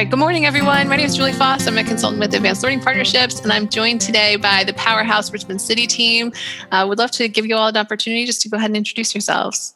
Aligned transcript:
right, 0.00 0.08
good 0.08 0.18
morning, 0.18 0.46
everyone. 0.46 0.88
My 0.88 0.96
name 0.96 1.04
is 1.04 1.14
Julie 1.14 1.34
Foss. 1.34 1.66
I'm 1.66 1.76
a 1.76 1.84
consultant 1.84 2.20
with 2.20 2.32
Advanced 2.32 2.62
Learning 2.62 2.80
Partnerships, 2.80 3.40
and 3.40 3.52
I'm 3.52 3.68
joined 3.68 4.00
today 4.00 4.36
by 4.36 4.64
the 4.64 4.72
Powerhouse 4.72 5.30
Richmond 5.30 5.60
City 5.60 5.86
team. 5.86 6.32
I 6.72 6.80
uh, 6.80 6.86
would 6.86 6.96
love 6.96 7.10
to 7.10 7.28
give 7.28 7.44
you 7.44 7.54
all 7.54 7.68
an 7.68 7.76
opportunity 7.76 8.24
just 8.24 8.40
to 8.40 8.48
go 8.48 8.56
ahead 8.56 8.70
and 8.70 8.78
introduce 8.78 9.14
yourselves. 9.14 9.74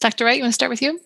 Dr. 0.00 0.26
Wright, 0.26 0.36
you 0.36 0.42
want 0.42 0.50
to 0.50 0.54
start 0.54 0.68
with 0.68 0.82
you? 0.82 1.00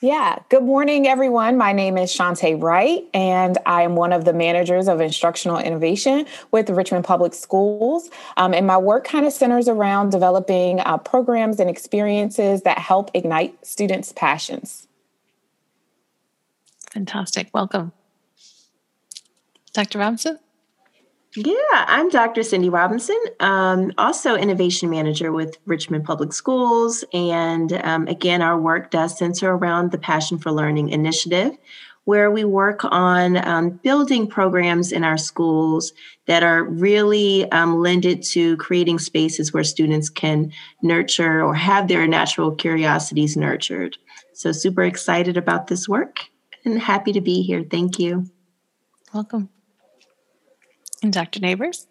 Yeah, 0.00 0.40
good 0.48 0.64
morning, 0.64 1.06
everyone. 1.06 1.56
My 1.56 1.72
name 1.72 1.96
is 1.98 2.10
Shantae 2.12 2.60
Wright, 2.60 3.04
and 3.14 3.58
I 3.64 3.82
am 3.82 3.94
one 3.94 4.12
of 4.12 4.24
the 4.24 4.32
managers 4.32 4.88
of 4.88 5.00
instructional 5.00 5.58
innovation 5.58 6.26
with 6.50 6.68
Richmond 6.68 7.04
Public 7.04 7.32
Schools. 7.32 8.10
Um, 8.38 8.52
and 8.52 8.66
my 8.66 8.76
work 8.76 9.04
kind 9.04 9.24
of 9.24 9.32
centers 9.32 9.68
around 9.68 10.10
developing 10.10 10.80
uh, 10.80 10.98
programs 10.98 11.60
and 11.60 11.70
experiences 11.70 12.62
that 12.62 12.78
help 12.78 13.12
ignite 13.14 13.64
students' 13.64 14.10
passions. 14.10 14.88
Fantastic. 16.94 17.50
Welcome. 17.52 17.92
Dr. 19.72 19.98
Robinson? 19.98 20.38
Yeah, 21.36 21.54
I'm 21.72 22.08
Dr. 22.10 22.44
Cindy 22.44 22.68
Robinson, 22.68 23.18
um, 23.40 23.92
also 23.98 24.36
innovation 24.36 24.88
manager 24.88 25.32
with 25.32 25.58
Richmond 25.66 26.04
Public 26.04 26.32
Schools. 26.32 27.04
And 27.12 27.72
um, 27.82 28.06
again, 28.06 28.40
our 28.40 28.56
work 28.56 28.92
does 28.92 29.18
center 29.18 29.50
around 29.52 29.90
the 29.90 29.98
Passion 29.98 30.38
for 30.38 30.52
Learning 30.52 30.90
initiative, 30.90 31.58
where 32.04 32.30
we 32.30 32.44
work 32.44 32.84
on 32.84 33.44
um, 33.44 33.70
building 33.82 34.28
programs 34.28 34.92
in 34.92 35.02
our 35.02 35.18
schools 35.18 35.92
that 36.26 36.44
are 36.44 36.62
really 36.62 37.50
um, 37.50 37.80
lended 37.80 38.22
to 38.22 38.56
creating 38.58 39.00
spaces 39.00 39.52
where 39.52 39.64
students 39.64 40.08
can 40.08 40.52
nurture 40.82 41.42
or 41.42 41.56
have 41.56 41.88
their 41.88 42.06
natural 42.06 42.54
curiosities 42.54 43.36
nurtured. 43.36 43.98
So, 44.34 44.52
super 44.52 44.84
excited 44.84 45.36
about 45.36 45.66
this 45.66 45.88
work 45.88 46.28
and 46.64 46.80
happy 46.80 47.12
to 47.12 47.20
be 47.20 47.42
here. 47.42 47.64
Thank 47.68 47.98
you. 47.98 48.26
Welcome. 49.12 49.48
And 51.02 51.12
Dr. 51.12 51.40
Neighbors? 51.40 51.86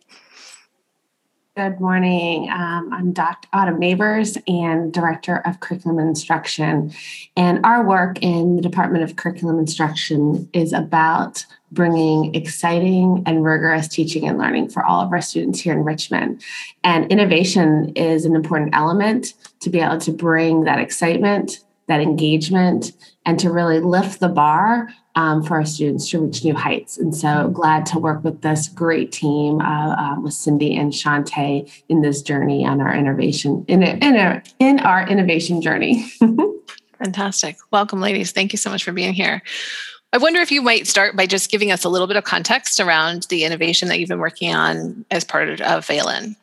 Good 1.55 1.79
morning. 1.79 2.49
Um, 2.49 2.91
I'm 2.91 3.13
Dr. 3.13 3.47
Autumn 3.53 3.77
Neighbors 3.77 4.39
and 4.47 4.91
Director 4.91 5.35
of 5.45 5.59
Curriculum 5.59 5.99
Instruction. 5.99 6.91
And 7.37 7.63
our 7.63 7.85
work 7.85 8.17
in 8.23 8.55
the 8.55 8.61
Department 8.63 9.03
of 9.03 9.17
Curriculum 9.17 9.59
Instruction 9.59 10.49
is 10.51 10.73
about 10.73 11.45
bringing 11.71 12.33
exciting 12.33 13.21
and 13.27 13.43
rigorous 13.43 13.87
teaching 13.87 14.27
and 14.27 14.39
learning 14.39 14.69
for 14.69 14.83
all 14.83 15.01
of 15.01 15.11
our 15.11 15.21
students 15.21 15.59
here 15.59 15.73
in 15.73 15.83
Richmond. 15.83 16.41
And 16.83 17.11
innovation 17.11 17.93
is 17.95 18.25
an 18.25 18.35
important 18.35 18.73
element 18.73 19.35
to 19.59 19.69
be 19.69 19.79
able 19.79 19.99
to 19.99 20.11
bring 20.11 20.63
that 20.63 20.79
excitement, 20.79 21.59
that 21.87 22.01
engagement, 22.01 22.91
and 23.25 23.39
to 23.39 23.51
really 23.51 23.79
lift 23.79 24.19
the 24.19 24.29
bar 24.29 24.89
um, 25.15 25.43
for 25.43 25.55
our 25.55 25.65
students 25.65 26.09
to 26.09 26.19
reach 26.19 26.43
new 26.43 26.55
heights. 26.55 26.97
And 26.97 27.15
so 27.15 27.49
glad 27.49 27.85
to 27.87 27.99
work 27.99 28.23
with 28.23 28.41
this 28.41 28.67
great 28.67 29.11
team 29.11 29.61
uh, 29.61 29.95
uh, 29.95 30.19
with 30.19 30.33
Cindy 30.33 30.75
and 30.75 30.91
Shantae 30.91 31.83
in 31.89 32.01
this 32.01 32.21
journey 32.21 32.65
on 32.65 32.81
our 32.81 32.95
innovation 32.95 33.63
in, 33.67 33.83
in, 33.83 34.15
a, 34.15 34.41
in 34.59 34.79
our 34.79 35.07
innovation 35.07 35.61
journey. 35.61 36.07
Fantastic. 36.97 37.57
Welcome, 37.71 38.01
ladies. 38.01 38.31
Thank 38.31 38.53
you 38.53 38.57
so 38.57 38.69
much 38.69 38.83
for 38.83 38.91
being 38.91 39.13
here. 39.13 39.41
I 40.13 40.17
wonder 40.17 40.41
if 40.41 40.51
you 40.51 40.61
might 40.61 40.87
start 40.87 41.15
by 41.15 41.25
just 41.25 41.49
giving 41.49 41.71
us 41.71 41.83
a 41.83 41.89
little 41.89 42.07
bit 42.07 42.17
of 42.17 42.23
context 42.23 42.79
around 42.79 43.23
the 43.29 43.43
innovation 43.43 43.87
that 43.87 43.99
you've 43.99 44.09
been 44.09 44.19
working 44.19 44.53
on 44.53 45.05
as 45.09 45.23
part 45.23 45.49
of 45.49 45.87
Valen. 45.87 46.35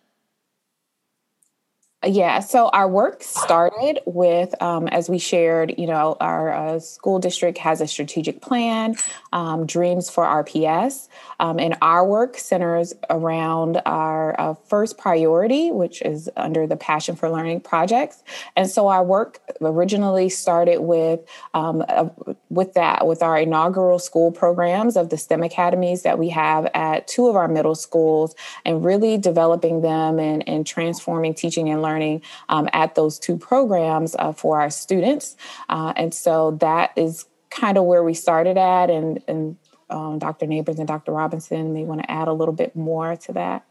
Yeah, 2.06 2.41
so 2.41 2.70
our 2.70 2.89
work 2.89 3.23
started 3.23 4.01
with, 4.06 4.55
um, 4.62 4.89
as 4.89 5.11
we 5.11 5.19
shared, 5.19 5.75
you 5.77 5.87
know, 5.87 6.17
our 6.19 6.51
uh, 6.51 6.79
school 6.79 7.19
district 7.19 7.59
has 7.59 7.83
a 7.83 7.87
strategic 7.87 8.41
plan, 8.41 8.94
um, 9.34 9.66
Dreams 9.66 10.09
for 10.09 10.25
RPS. 10.25 11.09
Um, 11.41 11.59
and 11.60 11.77
our 11.83 12.06
work 12.06 12.39
centers 12.39 12.94
around 13.10 13.83
our 13.84 14.39
uh, 14.41 14.55
first 14.55 14.97
priority, 14.97 15.71
which 15.71 16.00
is 16.00 16.31
under 16.39 16.66
the 16.66 16.77
Passion 16.77 17.16
for 17.16 17.28
Learning 17.28 17.60
projects. 17.60 18.22
And 18.56 18.69
so 18.69 18.89
our 18.89 19.05
work 19.05 19.41
originally 19.60 20.31
started 20.31 20.81
with, 20.81 21.21
um, 21.53 21.84
uh, 21.87 22.09
with 22.49 22.72
that, 22.75 23.06
with 23.06 23.22
our 23.22 23.39
inaugural 23.39 23.99
school 23.99 24.33
programs 24.33 24.97
of 24.97 25.10
the 25.10 25.19
STEM 25.19 25.43
academies 25.43 26.03
that 26.03 26.19
we 26.19 26.31
have 26.31 26.66
at 26.72 27.06
two 27.09 27.28
of 27.28 27.37
our 27.37 27.49
middle 27.49 27.75
schools, 27.75 28.34
and 28.65 28.83
really 28.83 29.19
developing 29.19 29.83
them 29.83 30.19
and, 30.19 30.49
and 30.49 30.66
transforming 30.66 31.34
teaching 31.34 31.69
and 31.69 31.83
learning 31.83 31.90
learning 31.91 32.23
um, 32.49 32.69
at 32.73 32.95
those 32.95 33.19
two 33.19 33.37
programs 33.37 34.15
uh, 34.19 34.33
for 34.33 34.61
our 34.61 34.71
students. 34.71 35.37
Uh, 35.69 35.93
and 35.97 36.15
so 36.15 36.53
that 36.61 36.93
is 36.97 37.27
kind 37.51 37.77
of 37.77 37.84
where 37.84 38.05
we 38.05 38.15
started 38.15 38.56
at. 38.56 38.91
And, 38.91 39.23
and 39.27 39.56
um, 39.89 40.19
Dr. 40.19 40.47
Neighbors 40.47 40.78
and 40.78 40.87
Dr. 40.87 41.12
Robinson 41.12 41.73
may 41.73 41.84
want 41.84 42.03
to 42.03 42.11
add 42.11 42.28
a 42.28 42.33
little 42.33 42.55
bit 42.55 42.77
more 42.77 43.17
to 43.17 43.33
that. 43.33 43.65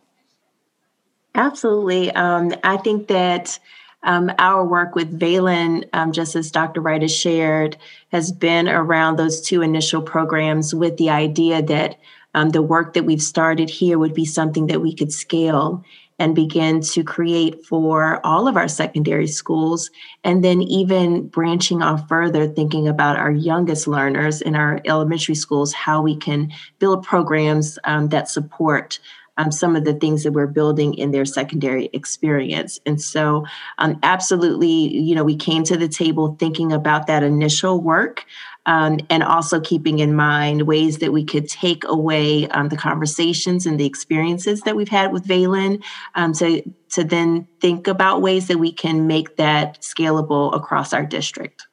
Absolutely. 1.35 2.11
Um, 2.11 2.53
I 2.63 2.77
think 2.77 3.07
that 3.07 3.59
um, 4.03 4.31
our 4.39 4.65
work 4.65 4.95
with 4.95 5.17
Valen, 5.17 5.87
um, 5.93 6.11
just 6.11 6.35
as 6.35 6.51
Dr. 6.51 6.81
Wright 6.81 7.01
has 7.01 7.15
shared, 7.15 7.77
has 8.11 8.31
been 8.31 8.67
around 8.67 9.17
those 9.17 9.41
two 9.41 9.61
initial 9.61 10.01
programs 10.01 10.73
with 10.73 10.97
the 10.97 11.09
idea 11.09 11.61
that 11.61 11.99
um, 12.33 12.49
the 12.49 12.61
work 12.61 12.93
that 12.93 13.05
we've 13.05 13.21
started 13.21 13.69
here 13.69 13.97
would 13.97 14.13
be 14.13 14.25
something 14.25 14.67
that 14.67 14.81
we 14.81 14.95
could 14.95 15.11
scale 15.11 15.83
and 16.19 16.35
begin 16.35 16.81
to 16.81 17.03
create 17.03 17.65
for 17.65 18.23
all 18.25 18.47
of 18.47 18.57
our 18.57 18.67
secondary 18.67 19.27
schools. 19.27 19.89
And 20.23 20.43
then 20.43 20.61
even 20.61 21.27
branching 21.27 21.81
off 21.81 22.07
further, 22.07 22.47
thinking 22.47 22.87
about 22.87 23.17
our 23.17 23.31
youngest 23.31 23.87
learners 23.87 24.41
in 24.41 24.55
our 24.55 24.81
elementary 24.85 25.35
schools, 25.35 25.73
how 25.73 26.01
we 26.01 26.15
can 26.15 26.51
build 26.77 27.03
programs 27.03 27.79
um, 27.85 28.09
that 28.09 28.29
support 28.29 28.99
um, 29.39 29.53
some 29.53 29.77
of 29.77 29.85
the 29.85 29.93
things 29.93 30.23
that 30.23 30.33
we're 30.33 30.47
building 30.47 30.93
in 30.95 31.11
their 31.11 31.23
secondary 31.23 31.89
experience. 31.93 32.77
And 32.85 33.01
so, 33.01 33.45
um, 33.77 33.97
absolutely, 34.03 34.67
you 34.67 35.15
know, 35.15 35.23
we 35.23 35.37
came 35.37 35.63
to 35.63 35.77
the 35.77 35.87
table 35.87 36.35
thinking 36.37 36.73
about 36.73 37.07
that 37.07 37.23
initial 37.23 37.79
work 37.79 38.25
um, 38.69 38.99
and 39.09 39.23
also 39.23 39.59
keeping 39.59 39.97
in 39.97 40.15
mind 40.15 40.67
ways 40.67 40.99
that 40.99 41.11
we 41.11 41.25
could 41.25 41.49
take 41.49 41.83
away 41.85 42.47
um, 42.49 42.69
the 42.69 42.77
conversations 42.77 43.65
and 43.65 43.79
the 43.79 43.85
experiences 43.85 44.61
that 44.61 44.75
we've 44.75 44.89
had 44.89 45.11
with 45.11 45.25
Valen 45.25 45.83
um, 46.13 46.33
to, 46.33 46.61
to 46.89 47.03
then 47.03 47.47
think 47.61 47.87
about 47.87 48.21
ways 48.21 48.47
that 48.47 48.59
we 48.59 48.71
can 48.71 49.07
make 49.07 49.37
that 49.37 49.81
scalable 49.81 50.55
across 50.55 50.93
our 50.93 51.03
district. 51.03 51.65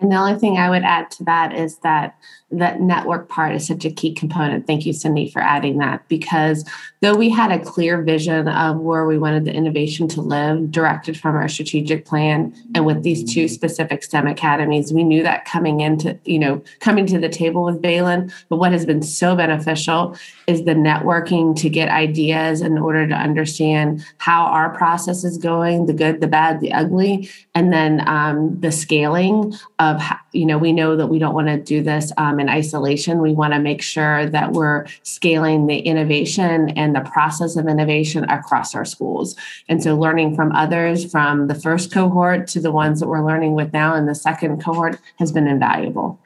And 0.00 0.12
the 0.12 0.16
only 0.16 0.38
thing 0.38 0.58
I 0.58 0.68
would 0.68 0.82
add 0.82 1.10
to 1.12 1.24
that 1.24 1.54
is 1.54 1.78
that 1.78 2.18
that 2.58 2.80
network 2.80 3.28
part 3.28 3.54
is 3.54 3.66
such 3.66 3.84
a 3.84 3.90
key 3.90 4.12
component. 4.14 4.66
Thank 4.66 4.86
you, 4.86 4.92
Cindy, 4.92 5.30
for 5.30 5.40
adding 5.40 5.78
that. 5.78 6.06
Because 6.08 6.68
though 7.00 7.14
we 7.14 7.28
had 7.28 7.52
a 7.52 7.58
clear 7.58 8.02
vision 8.02 8.48
of 8.48 8.78
where 8.78 9.06
we 9.06 9.18
wanted 9.18 9.44
the 9.44 9.52
innovation 9.52 10.08
to 10.08 10.20
live, 10.20 10.70
directed 10.70 11.18
from 11.18 11.36
our 11.36 11.48
strategic 11.48 12.04
plan, 12.04 12.54
and 12.74 12.86
with 12.86 13.02
these 13.02 13.32
two 13.32 13.48
specific 13.48 14.02
STEM 14.02 14.26
academies, 14.26 14.92
we 14.92 15.04
knew 15.04 15.22
that 15.22 15.44
coming 15.44 15.80
into, 15.80 16.18
you 16.24 16.38
know, 16.38 16.62
coming 16.80 17.06
to 17.06 17.18
the 17.18 17.28
table 17.28 17.64
with 17.64 17.82
Valen. 17.82 18.32
But 18.48 18.56
what 18.56 18.72
has 18.72 18.86
been 18.86 19.02
so 19.02 19.36
beneficial 19.36 20.16
is 20.46 20.64
the 20.64 20.74
networking 20.74 21.56
to 21.56 21.68
get 21.68 21.88
ideas 21.88 22.60
in 22.60 22.78
order 22.78 23.06
to 23.06 23.14
understand 23.14 24.04
how 24.18 24.44
our 24.44 24.70
process 24.70 25.24
is 25.24 25.38
going, 25.38 25.86
the 25.86 25.92
good, 25.92 26.20
the 26.20 26.26
bad, 26.26 26.60
the 26.60 26.72
ugly, 26.72 27.28
and 27.54 27.72
then 27.72 28.06
um, 28.08 28.58
the 28.60 28.72
scaling 28.72 29.54
of, 29.78 30.00
how, 30.00 30.18
you 30.32 30.46
know, 30.46 30.58
we 30.58 30.72
know 30.72 30.96
that 30.96 31.06
we 31.06 31.18
don't 31.18 31.34
want 31.34 31.48
to 31.48 31.58
do 31.58 31.82
this. 31.82 32.12
Um, 32.16 32.38
in 32.44 32.50
isolation. 32.50 33.20
We 33.20 33.32
want 33.32 33.54
to 33.54 33.58
make 33.58 33.82
sure 33.82 34.26
that 34.26 34.52
we're 34.52 34.86
scaling 35.02 35.66
the 35.66 35.78
innovation 35.78 36.70
and 36.70 36.94
the 36.94 37.00
process 37.00 37.56
of 37.56 37.66
innovation 37.66 38.24
across 38.24 38.74
our 38.74 38.84
schools. 38.84 39.34
And 39.68 39.82
so, 39.82 39.96
learning 39.96 40.36
from 40.36 40.52
others 40.52 41.10
from 41.10 41.48
the 41.48 41.54
first 41.54 41.92
cohort 41.92 42.46
to 42.48 42.60
the 42.60 42.70
ones 42.70 43.00
that 43.00 43.08
we're 43.08 43.26
learning 43.26 43.54
with 43.54 43.72
now 43.72 43.94
in 43.94 44.06
the 44.06 44.14
second 44.14 44.62
cohort 44.62 44.98
has 45.18 45.32
been 45.32 45.48
invaluable. 45.48 46.20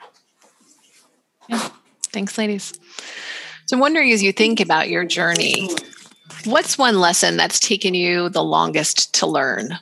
Yeah. 1.49 1.69
Thanks, 2.13 2.37
ladies. 2.37 2.73
So, 3.67 3.77
I'm 3.77 3.81
wondering 3.81 4.11
as 4.13 4.23
you 4.23 4.33
think 4.33 4.61
about 4.61 4.89
your 4.89 5.05
journey, 5.05 5.71
what's 6.45 6.77
one 6.77 6.99
lesson 6.99 7.37
that's 7.37 7.61
taken 7.61 7.95
you 7.95 8.29
the 8.29 8.43
longest 8.43 9.15
to 9.15 9.27
learn? 9.27 9.79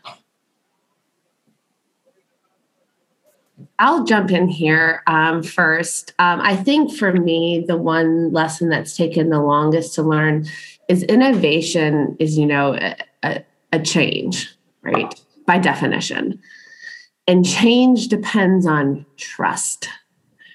I'll 3.78 4.04
jump 4.04 4.30
in 4.30 4.48
here 4.48 5.02
um, 5.06 5.42
first. 5.42 6.12
Um, 6.18 6.40
I 6.40 6.56
think 6.56 6.94
for 6.94 7.12
me, 7.12 7.64
the 7.66 7.76
one 7.76 8.32
lesson 8.32 8.68
that's 8.68 8.96
taken 8.96 9.30
the 9.30 9.40
longest 9.40 9.94
to 9.94 10.02
learn 10.02 10.46
is 10.88 11.02
innovation 11.04 12.16
is, 12.18 12.38
you 12.38 12.46
know, 12.46 12.78
a, 13.22 13.44
a 13.72 13.80
change, 13.80 14.54
right? 14.82 15.14
By 15.46 15.58
definition. 15.58 16.40
And 17.26 17.44
change 17.44 18.08
depends 18.08 18.66
on 18.66 19.04
trust. 19.16 19.88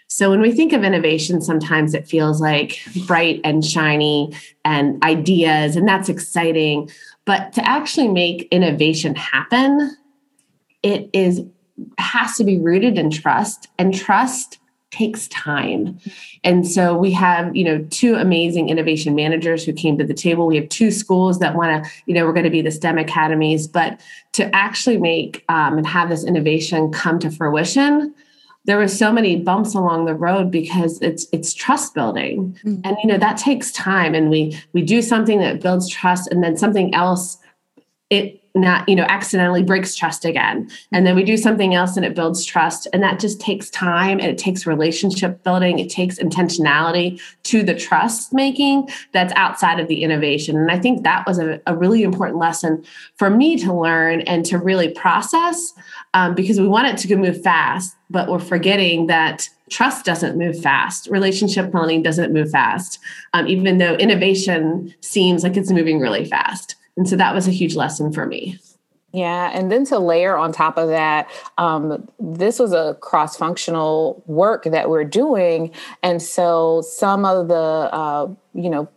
So 0.08 0.30
when 0.30 0.42
we 0.42 0.52
think 0.52 0.74
of 0.74 0.84
innovation, 0.84 1.42
sometimes 1.42 1.94
it 1.94 2.08
feels 2.08 2.42
like 2.42 2.80
bright 3.08 3.42
and 3.44 3.64
shiny 3.64 4.34
and 4.66 5.02
ideas, 5.04 5.76
and 5.76 5.88
that's 5.88 6.10
exciting. 6.10 6.90
But 7.26 7.54
to 7.54 7.68
actually 7.68 8.10
make 8.10 8.48
innovation 8.52 9.16
happen, 9.16 9.96
it 10.84 11.10
is 11.14 11.42
has 11.98 12.36
to 12.38 12.44
be 12.44 12.60
rooted 12.60 12.98
in 12.98 13.10
trust 13.10 13.68
and 13.78 13.94
trust 13.94 14.60
takes 14.92 15.30
time. 15.30 15.98
And 16.44 16.68
so 16.68 16.98
we 16.98 17.12
have, 17.14 17.56
you 17.56 17.64
know, 17.64 17.86
two 17.90 18.16
amazing 18.16 18.70
innovation 18.70 19.16
managers 19.16 19.64
who 19.64 19.72
came 19.72 19.98
to 19.98 20.04
the 20.04 20.14
table. 20.14 20.46
We 20.46 20.58
have 20.58 20.68
two 20.68 20.92
schools 20.92 21.40
that 21.40 21.56
want 21.56 21.84
to, 21.84 21.92
you 22.06 22.14
know, 22.14 22.26
we're 22.26 22.34
going 22.34 22.44
to 22.44 22.50
be 22.50 22.62
the 22.62 22.72
STEM 22.72 22.98
academies, 22.98 23.68
but 23.68 24.02
to 24.34 24.54
actually 24.54 24.98
make 24.98 25.46
um, 25.48 25.78
and 25.78 25.88
have 25.88 26.10
this 26.10 26.26
innovation 26.26 26.92
come 26.92 27.20
to 27.20 27.32
fruition, 27.32 28.14
there 28.66 28.78
were 28.78 28.88
so 28.88 29.12
many 29.12 29.38
bumps 29.38 29.74
along 29.74 30.06
the 30.06 30.14
road 30.14 30.52
because 30.52 31.02
it's 31.02 31.26
it's 31.32 31.54
trust 31.54 31.96
building 31.96 32.56
mm-hmm. 32.64 32.80
and 32.84 32.96
you 33.02 33.08
know 33.08 33.18
that 33.18 33.38
takes 33.38 33.72
time 33.72 34.14
and 34.14 34.30
we 34.30 34.56
we 34.74 34.84
do 34.84 35.02
something 35.02 35.40
that 35.40 35.62
builds 35.62 35.90
trust 35.90 36.28
and 36.32 36.44
then 36.44 36.56
something 36.56 36.94
else 36.94 37.40
it 38.12 38.41
not 38.54 38.88
you 38.88 38.96
know 38.96 39.06
accidentally 39.08 39.64
breaks 39.64 39.96
trust 39.96 40.26
again. 40.26 40.70
And 40.92 41.06
then 41.06 41.16
we 41.16 41.24
do 41.24 41.38
something 41.38 41.74
else 41.74 41.96
and 41.96 42.06
it 42.06 42.16
builds 42.16 42.46
trust. 42.46 42.88
And 42.94 43.02
that 43.04 43.20
just 43.20 43.40
takes 43.40 43.70
time 43.70 44.20
and 44.20 44.28
it 44.28 44.38
takes 44.38 44.66
relationship 44.66 45.44
building. 45.44 45.80
It 45.80 45.90
takes 45.90 46.20
intentionality 46.20 47.22
to 47.44 47.64
the 47.64 47.76
trust 47.76 48.34
making 48.34 48.90
that's 49.14 49.34
outside 49.36 49.80
of 49.80 49.88
the 49.88 50.04
innovation. 50.04 50.58
And 50.58 50.72
i 50.72 50.80
think 50.80 51.04
that 51.04 51.26
was 51.28 51.40
a, 51.40 51.62
a 51.68 51.76
really 51.76 52.04
important 52.04 52.40
lesson 52.40 52.84
for 53.16 53.30
me 53.30 53.58
to 53.58 53.74
learn 53.74 54.22
and 54.22 54.46
to 54.46 54.58
really 54.58 54.90
process 54.90 55.74
um, 56.14 56.36
because 56.36 56.60
we 56.60 56.68
want 56.68 56.88
it 56.88 56.98
to 57.08 57.16
move 57.16 57.42
fast 57.42 57.96
but 58.10 58.28
we're 58.28 58.40
forgetting 58.40 59.08
that 59.08 59.50
trust 59.70 60.04
doesn't 60.04 60.38
move 60.38 60.60
fast. 60.60 61.08
Relationship 61.08 61.72
building 61.72 62.04
doesn't 62.04 62.34
move 62.34 62.50
fast 62.50 63.00
um, 63.34 63.48
even 63.48 63.78
though 63.78 63.96
innovation 63.96 64.94
seems 65.02 65.44
like 65.44 65.56
it's 65.56 65.72
moving 65.72 66.00
really 66.00 66.26
fast 66.26 66.76
and 66.98 67.08
so 67.08 67.16
that 67.16 67.34
was 67.34 67.48
a 67.48 67.52
huge 67.52 67.76
lesson 67.76 68.12
for 68.12 68.26
me. 68.26 68.60
Yeah, 69.14 69.52
and 69.54 69.70
then 69.70 69.86
to 69.88 70.00
layer 70.00 70.38
on 70.38 70.54
top 70.54 70.78
of 70.78 70.88
that, 70.88 71.30
um, 71.58 72.08
this 72.18 72.60
was 72.60 72.72
a 72.72 72.98
cross 73.02 73.36
functional 73.36 74.24
work 74.26 74.64
that 74.64 74.90
we're 74.90 75.04
doing. 75.04 75.72
And 76.02 76.22
so 76.22 76.82
some 76.82 77.26
of 77.26 77.50
the, 77.50 77.56
uh, 77.56 78.34
you 78.54 78.70
know, 78.70 78.88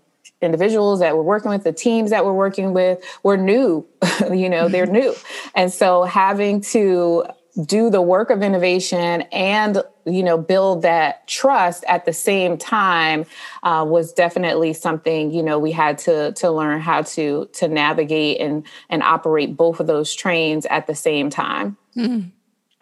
individuals 0.41 1.01
that 1.01 1.17
we're 1.17 1.23
working 1.23 1.51
with, 1.51 1.65
the 1.65 1.73
teams 1.73 2.11
that 2.11 2.25
we're 2.25 2.33
working 2.33 2.73
with, 2.73 3.03
were 3.25 3.37
new, 3.37 3.85
you 4.33 4.49
know, 4.49 4.69
they're 4.69 4.87
new. 4.87 5.15
And 5.57 5.73
so 5.73 6.03
having 6.03 6.61
to 6.63 7.25
do 7.63 7.89
the 7.89 8.03
work 8.03 8.31
of 8.31 8.43
innovation 8.43 9.23
and 9.33 9.83
you 10.05 10.23
know 10.23 10.37
build 10.37 10.83
that 10.83 11.27
trust 11.29 11.85
at 11.89 12.05
the 12.05 12.13
same 12.13 12.59
time 12.59 13.25
uh, 13.63 13.85
was 13.89 14.13
definitely 14.13 14.73
something 14.73 15.33
you 15.33 15.43
know 15.43 15.59
we 15.59 15.71
had 15.71 15.97
to 15.97 16.33
to 16.33 16.51
learn 16.51 16.81
how 16.81 17.03
to 17.03 17.49
to 17.53 17.69
navigate 17.69 18.41
and 18.41 18.67
and 18.91 19.03
operate 19.03 19.57
both 19.57 19.79
of 19.79 19.87
those 19.87 20.15
trains 20.15 20.67
at 20.67 20.87
the 20.89 20.95
same 20.97 21.31
time 21.31 21.77
mm-hmm. 21.97 22.29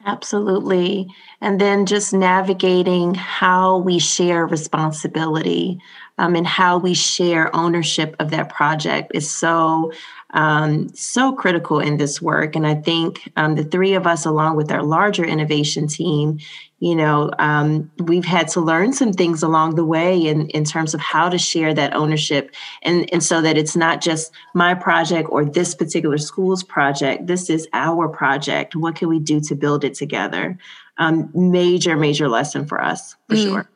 absolutely 0.06 1.06
and 1.42 1.60
then 1.60 1.84
just 1.84 2.14
navigating 2.14 3.14
how 3.14 3.76
we 3.78 3.98
share 3.98 4.46
responsibility 4.46 5.78
um, 6.18 6.34
and 6.34 6.46
how 6.46 6.78
we 6.78 6.94
share 6.94 7.54
ownership 7.54 8.16
of 8.20 8.30
that 8.30 8.48
project 8.48 9.10
is 9.14 9.30
so 9.30 9.92
um, 10.32 10.88
so 10.94 11.32
critical 11.32 11.80
in 11.80 11.96
this 11.96 12.22
work. 12.22 12.56
And 12.56 12.66
I 12.66 12.74
think 12.74 13.30
um, 13.36 13.54
the 13.54 13.64
three 13.64 13.94
of 13.94 14.06
us, 14.06 14.24
along 14.24 14.56
with 14.56 14.70
our 14.72 14.82
larger 14.82 15.24
innovation 15.24 15.86
team, 15.86 16.38
you 16.80 16.96
know, 16.96 17.30
um, 17.38 17.90
we've 17.98 18.24
had 18.24 18.48
to 18.48 18.60
learn 18.60 18.92
some 18.92 19.12
things 19.12 19.42
along 19.42 19.76
the 19.76 19.84
way 19.84 20.18
in, 20.18 20.48
in 20.48 20.64
terms 20.64 20.94
of 20.94 21.00
how 21.00 21.28
to 21.28 21.38
share 21.38 21.72
that 21.74 21.94
ownership. 21.94 22.52
And, 22.82 23.08
and 23.12 23.22
so 23.22 23.40
that 23.40 23.56
it's 23.56 23.76
not 23.76 24.00
just 24.00 24.32
my 24.54 24.74
project 24.74 25.28
or 25.30 25.44
this 25.44 25.74
particular 25.74 26.18
school's 26.18 26.64
project. 26.64 27.26
This 27.26 27.48
is 27.48 27.68
our 27.72 28.08
project. 28.08 28.74
What 28.74 28.96
can 28.96 29.08
we 29.08 29.20
do 29.20 29.40
to 29.42 29.54
build 29.54 29.84
it 29.84 29.94
together? 29.94 30.58
Um, 30.98 31.30
major, 31.34 31.96
major 31.96 32.28
lesson 32.28 32.66
for 32.66 32.82
us, 32.82 33.14
for 33.28 33.36
mm. 33.36 33.42
sure. 33.44 33.68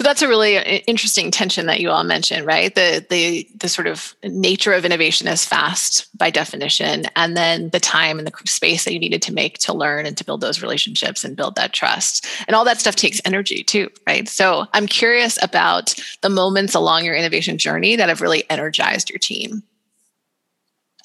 So 0.00 0.04
that's 0.04 0.22
a 0.22 0.28
really 0.28 0.56
uh, 0.56 0.62
interesting 0.86 1.30
tension 1.30 1.66
that 1.66 1.80
you 1.80 1.90
all 1.90 2.04
mentioned, 2.04 2.46
right? 2.46 2.74
The 2.74 3.04
the 3.10 3.46
the 3.54 3.68
sort 3.68 3.86
of 3.86 4.16
nature 4.24 4.72
of 4.72 4.86
innovation 4.86 5.28
is 5.28 5.44
fast 5.44 6.08
by 6.16 6.30
definition, 6.30 7.04
and 7.16 7.36
then 7.36 7.68
the 7.68 7.80
time 7.80 8.18
and 8.18 8.26
the 8.26 8.32
space 8.48 8.86
that 8.86 8.94
you 8.94 8.98
needed 8.98 9.20
to 9.20 9.34
make 9.34 9.58
to 9.58 9.74
learn 9.74 10.06
and 10.06 10.16
to 10.16 10.24
build 10.24 10.40
those 10.40 10.62
relationships 10.62 11.22
and 11.22 11.36
build 11.36 11.54
that 11.56 11.74
trust, 11.74 12.26
and 12.48 12.56
all 12.56 12.64
that 12.64 12.80
stuff 12.80 12.96
takes 12.96 13.20
energy 13.26 13.62
too, 13.62 13.90
right? 14.06 14.26
So 14.26 14.64
I'm 14.72 14.86
curious 14.86 15.38
about 15.42 15.94
the 16.22 16.30
moments 16.30 16.74
along 16.74 17.04
your 17.04 17.14
innovation 17.14 17.58
journey 17.58 17.94
that 17.96 18.08
have 18.08 18.22
really 18.22 18.48
energized 18.48 19.10
your 19.10 19.18
team. 19.18 19.62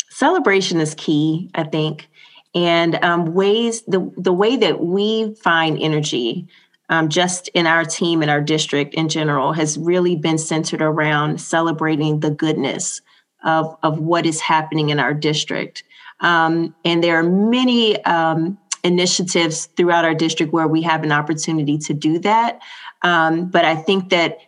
Celebration 0.09 0.79
is 0.79 0.95
key, 0.95 1.51
I 1.53 1.63
think, 1.65 2.07
and 2.53 2.95
um, 3.03 3.33
ways 3.33 3.81
the 3.89 4.09
the 4.15 4.31
way 4.31 4.55
that 4.55 4.79
we 4.79 5.35
find 5.43 5.77
energy 5.81 6.47
um, 6.89 7.09
just 7.09 7.47
in 7.49 7.67
our 7.67 7.83
team 7.83 8.21
and 8.21 8.29
our 8.29 8.41
district 8.41 8.93
in 8.93 9.09
general 9.09 9.53
has 9.53 9.77
really 9.77 10.15
been 10.15 10.37
centered 10.37 10.81
around 10.81 11.41
celebrating 11.41 12.19
the 12.19 12.31
goodness 12.31 13.01
of, 13.43 13.77
of 13.83 13.99
what 13.99 14.25
is 14.25 14.41
happening 14.41 14.89
in 14.89 14.99
our 14.99 15.13
district. 15.13 15.83
Um, 16.19 16.75
and 16.83 17.03
there 17.03 17.17
are 17.17 17.23
many 17.23 18.03
um, 18.05 18.57
initiatives 18.83 19.65
throughout 19.77 20.05
our 20.05 20.15
district 20.15 20.53
where 20.53 20.67
we 20.67 20.81
have 20.83 21.03
an 21.03 21.11
opportunity 21.11 21.77
to 21.79 21.93
do 21.93 22.19
that. 22.19 22.59
Um, 23.01 23.45
but 23.49 23.65
I 23.65 23.75
think 23.75 24.09
that 24.09 24.39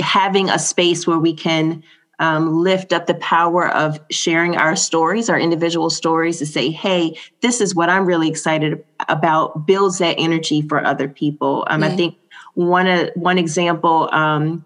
having 0.00 0.50
a 0.50 0.58
space 0.58 1.06
where 1.06 1.18
we 1.18 1.32
can 1.32 1.82
um, 2.18 2.62
lift 2.62 2.92
up 2.92 3.06
the 3.06 3.14
power 3.14 3.68
of 3.68 3.98
sharing 4.10 4.56
our 4.56 4.76
stories, 4.76 5.28
our 5.28 5.38
individual 5.38 5.90
stories, 5.90 6.38
to 6.38 6.46
say, 6.46 6.70
hey, 6.70 7.18
this 7.40 7.60
is 7.60 7.74
what 7.74 7.88
I'm 7.88 8.06
really 8.06 8.28
excited 8.28 8.84
about, 9.08 9.66
builds 9.66 9.98
that 9.98 10.16
energy 10.18 10.62
for 10.62 10.84
other 10.84 11.08
people. 11.08 11.66
Um, 11.68 11.82
I 11.82 11.94
think 11.94 12.16
one, 12.54 12.86
uh, 12.86 13.10
one 13.14 13.38
example 13.38 14.08
um, 14.12 14.64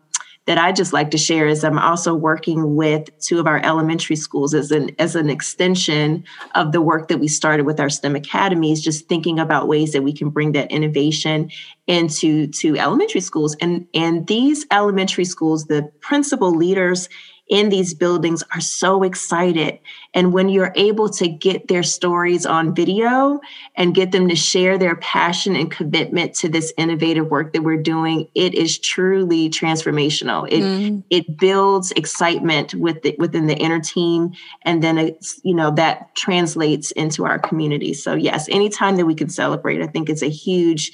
that 0.49 0.57
I 0.57 0.73
just 0.73 0.95
like 0.95 1.11
to 1.11 1.19
share 1.19 1.47
is 1.47 1.63
I'm 1.63 1.79
also 1.79 2.15
working 2.15 2.75
with 2.75 3.11
two 3.19 3.39
of 3.39 3.47
our 3.47 3.61
elementary 3.63 4.17
schools 4.17 4.55
as 4.55 4.71
an 4.71 4.91
as 4.99 5.15
an 5.15 5.29
extension 5.29 6.25
of 6.55 6.73
the 6.73 6.81
work 6.81 7.09
that 7.09 7.19
we 7.19 7.29
started 7.29 7.67
with 7.67 7.79
our 7.79 7.91
STEM 7.91 8.17
academies, 8.17 8.81
just 8.81 9.09
thinking 9.09 9.39
about 9.39 9.69
ways 9.69 9.93
that 9.93 10.03
we 10.03 10.11
can 10.15 10.31
bring 10.31 10.53
that 10.53 10.71
innovation 10.73 11.51
into 11.87 12.47
to 12.47 12.79
elementary 12.79 13.21
schools. 13.21 13.57
And 13.61 13.87
and 13.93 14.27
these 14.27 14.65
elementary 14.71 15.27
schools, 15.27 15.67
the 15.67 15.83
principal 16.01 16.51
leaders 16.51 17.11
in 17.49 17.69
these 17.69 17.95
buildings 17.95 18.43
are 18.55 18.61
so 18.61 19.03
excited. 19.03 19.79
And 20.15 20.33
when 20.33 20.49
you're 20.49 20.73
able 20.75 21.09
to 21.11 21.29
get 21.29 21.69
their 21.69 21.83
stories 21.83 22.47
on 22.47 22.75
video 22.75 23.41
and 23.77 23.95
get 23.95 24.13
them 24.13 24.29
to 24.29 24.37
share 24.37 24.79
their 24.79 24.97
passion 24.97 25.55
and 25.55 25.71
commitment 25.71 26.35
to 26.37 26.49
this 26.49 26.73
innovative 26.77 27.31
work 27.31 27.53
that 27.53 27.63
we're 27.63 27.83
doing, 27.83 28.29
it 28.35 28.55
is 28.55 28.79
truly 28.79 29.51
transformational. 29.51 30.49
It 30.51 30.63
mm. 30.63 31.03
it 31.11 31.39
builds 31.39 31.93
excitement 31.93 32.75
with 32.75 33.03
the, 33.03 33.15
within 33.19 33.47
the 33.47 33.57
inner 33.57 33.81
team, 33.81 34.33
and 34.63 34.83
then 34.83 34.99
it's 34.99 35.41
you 35.45 35.55
know 35.55 35.71
that 35.73 36.15
translates 36.15 36.91
into 36.93 37.25
our 37.25 37.39
community. 37.39 37.95
So 37.95 38.15
yes, 38.15 38.49
anytime 38.49 38.97
that 38.97 39.07
we 39.07 39.15
can 39.15 39.29
celebrate, 39.29 39.83
I 39.83 39.87
think 39.87 40.09
it's 40.09 40.23
a 40.23 40.31
huge 40.31 40.93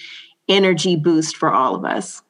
energy 0.49 0.97
boost 0.97 1.37
for 1.37 1.53
all 1.53 1.75
of 1.75 1.85
us. 1.85 2.23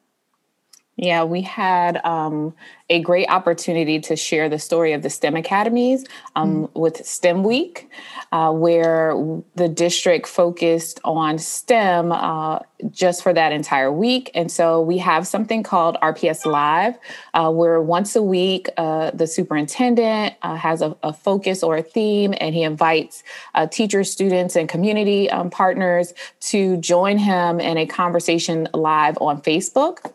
Yeah, 0.97 1.25
we 1.25 1.41
had 1.41 2.03
um, 2.05 2.53
a 2.89 3.01
great 3.01 3.27
opportunity 3.27 3.99
to 3.99 4.15
share 4.15 4.47
the 4.47 4.59
story 4.59 4.93
of 4.93 5.01
the 5.01 5.09
STEM 5.09 5.35
academies 5.35 6.05
um, 6.37 6.67
mm. 6.67 6.73
with 6.73 7.05
STEM 7.05 7.43
Week, 7.43 7.89
uh, 8.31 8.53
where 8.53 9.13
the 9.55 9.67
district 9.67 10.25
focused 10.25 11.01
on 11.03 11.37
STEM 11.37 12.13
uh, 12.13 12.59
just 12.91 13.23
for 13.23 13.33
that 13.33 13.51
entire 13.51 13.91
week. 13.91 14.31
And 14.33 14.49
so 14.49 14.81
we 14.81 14.97
have 14.99 15.27
something 15.27 15.63
called 15.63 15.97
RPS 16.01 16.45
Live, 16.45 16.97
uh, 17.33 17.51
where 17.51 17.81
once 17.81 18.15
a 18.15 18.23
week 18.23 18.69
uh, 18.77 19.11
the 19.11 19.27
superintendent 19.27 20.35
uh, 20.43 20.55
has 20.55 20.81
a, 20.81 20.95
a, 21.03 21.11
focus 21.11 21.61
or 21.61 21.75
a 21.75 21.81
theme, 21.83 22.33
and 22.39 22.55
he 22.55 22.63
invites 22.63 23.21
uh, 23.53 23.67
teachers, 23.67 24.09
students, 24.09 24.55
and 24.55 24.69
community 24.69 25.29
um, 25.29 25.49
partners 25.49 26.13
to 26.39 26.77
join 26.77 27.17
him 27.17 27.59
in 27.59 27.77
a 27.77 27.85
conversation 27.85 28.69
live 28.73 29.17
on 29.19 29.41
Facebook. 29.41 30.13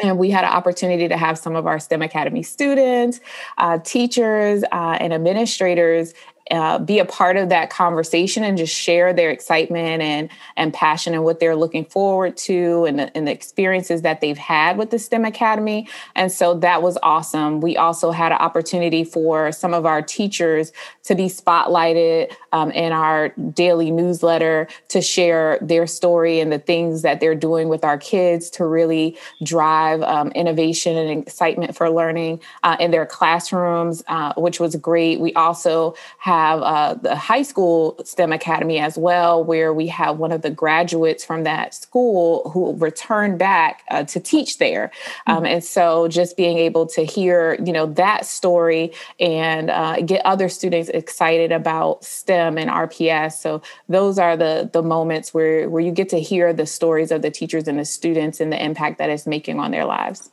And 0.00 0.18
we 0.18 0.30
had 0.30 0.44
an 0.44 0.50
opportunity 0.50 1.08
to 1.08 1.16
have 1.16 1.38
some 1.38 1.54
of 1.54 1.66
our 1.66 1.78
STEM 1.78 2.02
Academy 2.02 2.42
students, 2.42 3.20
uh, 3.58 3.78
teachers, 3.78 4.64
uh, 4.72 4.96
and 5.00 5.12
administrators 5.12 6.14
uh, 6.50 6.78
be 6.78 6.98
a 6.98 7.04
part 7.04 7.36
of 7.36 7.48
that 7.48 7.70
conversation 7.70 8.42
and 8.42 8.58
just 8.58 8.74
share 8.74 9.12
their 9.12 9.30
excitement 9.30 10.02
and 10.02 10.28
and 10.56 10.74
passion 10.74 11.14
and 11.14 11.22
what 11.22 11.38
they're 11.38 11.54
looking 11.54 11.84
forward 11.84 12.36
to 12.36 12.84
and 12.86 12.98
the, 12.98 13.16
and 13.16 13.28
the 13.28 13.32
experiences 13.32 14.02
that 14.02 14.20
they've 14.20 14.38
had 14.38 14.76
with 14.76 14.90
the 14.90 14.98
STEM 14.98 15.24
Academy. 15.24 15.86
And 16.16 16.32
so 16.32 16.54
that 16.54 16.82
was 16.82 16.98
awesome. 17.02 17.60
We 17.60 17.76
also 17.76 18.10
had 18.10 18.32
an 18.32 18.38
opportunity 18.38 19.04
for 19.04 19.52
some 19.52 19.72
of 19.72 19.86
our 19.86 20.02
teachers 20.02 20.72
to 21.04 21.14
be 21.14 21.26
spotlighted 21.26 22.32
um, 22.52 22.70
in 22.70 22.92
our 22.92 23.28
daily 23.52 23.90
newsletter 23.90 24.68
to 24.88 25.00
share 25.00 25.58
their 25.60 25.86
story 25.86 26.40
and 26.40 26.52
the 26.52 26.58
things 26.58 27.02
that 27.02 27.20
they're 27.20 27.34
doing 27.34 27.68
with 27.68 27.84
our 27.84 27.98
kids 27.98 28.50
to 28.50 28.64
really 28.64 29.16
drive 29.42 30.02
um, 30.02 30.30
innovation 30.32 30.96
and 30.96 31.22
excitement 31.22 31.76
for 31.76 31.90
learning 31.90 32.40
uh, 32.62 32.76
in 32.80 32.90
their 32.90 33.06
classrooms, 33.06 34.02
uh, 34.08 34.32
which 34.36 34.60
was 34.60 34.76
great. 34.76 35.20
We 35.20 35.32
also 35.34 35.94
have 36.18 36.60
uh, 36.62 36.94
the 36.94 37.16
high 37.16 37.42
school 37.42 37.98
STEM 38.04 38.32
Academy 38.32 38.78
as 38.78 38.98
well, 38.98 39.44
where 39.44 39.72
we 39.72 39.86
have 39.88 40.18
one 40.18 40.32
of 40.32 40.42
the 40.42 40.50
graduates 40.50 41.24
from 41.24 41.44
that 41.44 41.74
school 41.74 42.50
who 42.50 42.76
returned 42.76 43.38
back 43.38 43.82
uh, 43.90 44.04
to 44.04 44.20
teach 44.20 44.58
there. 44.58 44.90
Um, 45.26 45.38
mm-hmm. 45.38 45.46
And 45.46 45.64
so 45.64 46.08
just 46.08 46.36
being 46.36 46.58
able 46.58 46.86
to 46.86 47.04
hear, 47.04 47.56
you 47.64 47.72
know, 47.72 47.86
that 47.86 48.26
story 48.26 48.92
and 49.18 49.70
uh, 49.70 50.00
get 50.02 50.24
other 50.24 50.48
students 50.48 50.88
excited 50.88 51.52
about 51.52 52.04
STEM 52.40 52.58
and 52.58 52.70
RPS. 52.70 53.32
So 53.40 53.62
those 53.88 54.18
are 54.18 54.36
the 54.36 54.70
the 54.72 54.82
moments 54.82 55.34
where 55.34 55.68
where 55.68 55.82
you 55.82 55.92
get 55.92 56.08
to 56.10 56.20
hear 56.20 56.52
the 56.52 56.66
stories 56.66 57.10
of 57.10 57.22
the 57.22 57.30
teachers 57.30 57.68
and 57.68 57.78
the 57.78 57.84
students 57.84 58.40
and 58.40 58.52
the 58.52 58.62
impact 58.62 58.98
that 58.98 59.10
it's 59.10 59.26
making 59.26 59.60
on 59.60 59.70
their 59.70 59.84
lives. 59.84 60.30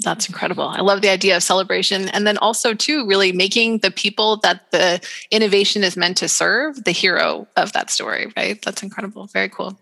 That's 0.00 0.28
incredible. 0.28 0.68
I 0.68 0.82
love 0.82 1.00
the 1.00 1.08
idea 1.08 1.36
of 1.36 1.42
celebration. 1.42 2.10
And 2.10 2.26
then 2.26 2.36
also, 2.38 2.74
too, 2.74 3.06
really 3.06 3.32
making 3.32 3.78
the 3.78 3.90
people 3.90 4.36
that 4.42 4.70
the 4.70 5.00
innovation 5.30 5.82
is 5.82 5.96
meant 5.96 6.18
to 6.18 6.28
serve 6.28 6.84
the 6.84 6.90
hero 6.90 7.48
of 7.56 7.72
that 7.72 7.88
story, 7.90 8.30
right? 8.36 8.60
That's 8.60 8.82
incredible. 8.82 9.26
Very 9.28 9.48
cool. 9.48 9.78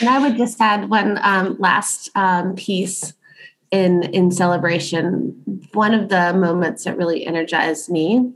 And 0.00 0.08
I 0.08 0.18
would 0.18 0.36
just 0.36 0.60
add 0.60 0.90
one 0.90 1.16
um, 1.22 1.56
last 1.60 2.10
um, 2.16 2.56
piece 2.56 3.12
in, 3.70 4.02
in 4.02 4.32
celebration. 4.32 5.40
One 5.74 5.94
of 5.94 6.08
the 6.08 6.34
moments 6.34 6.82
that 6.82 6.98
really 6.98 7.24
energized 7.24 7.88
me 7.88 8.32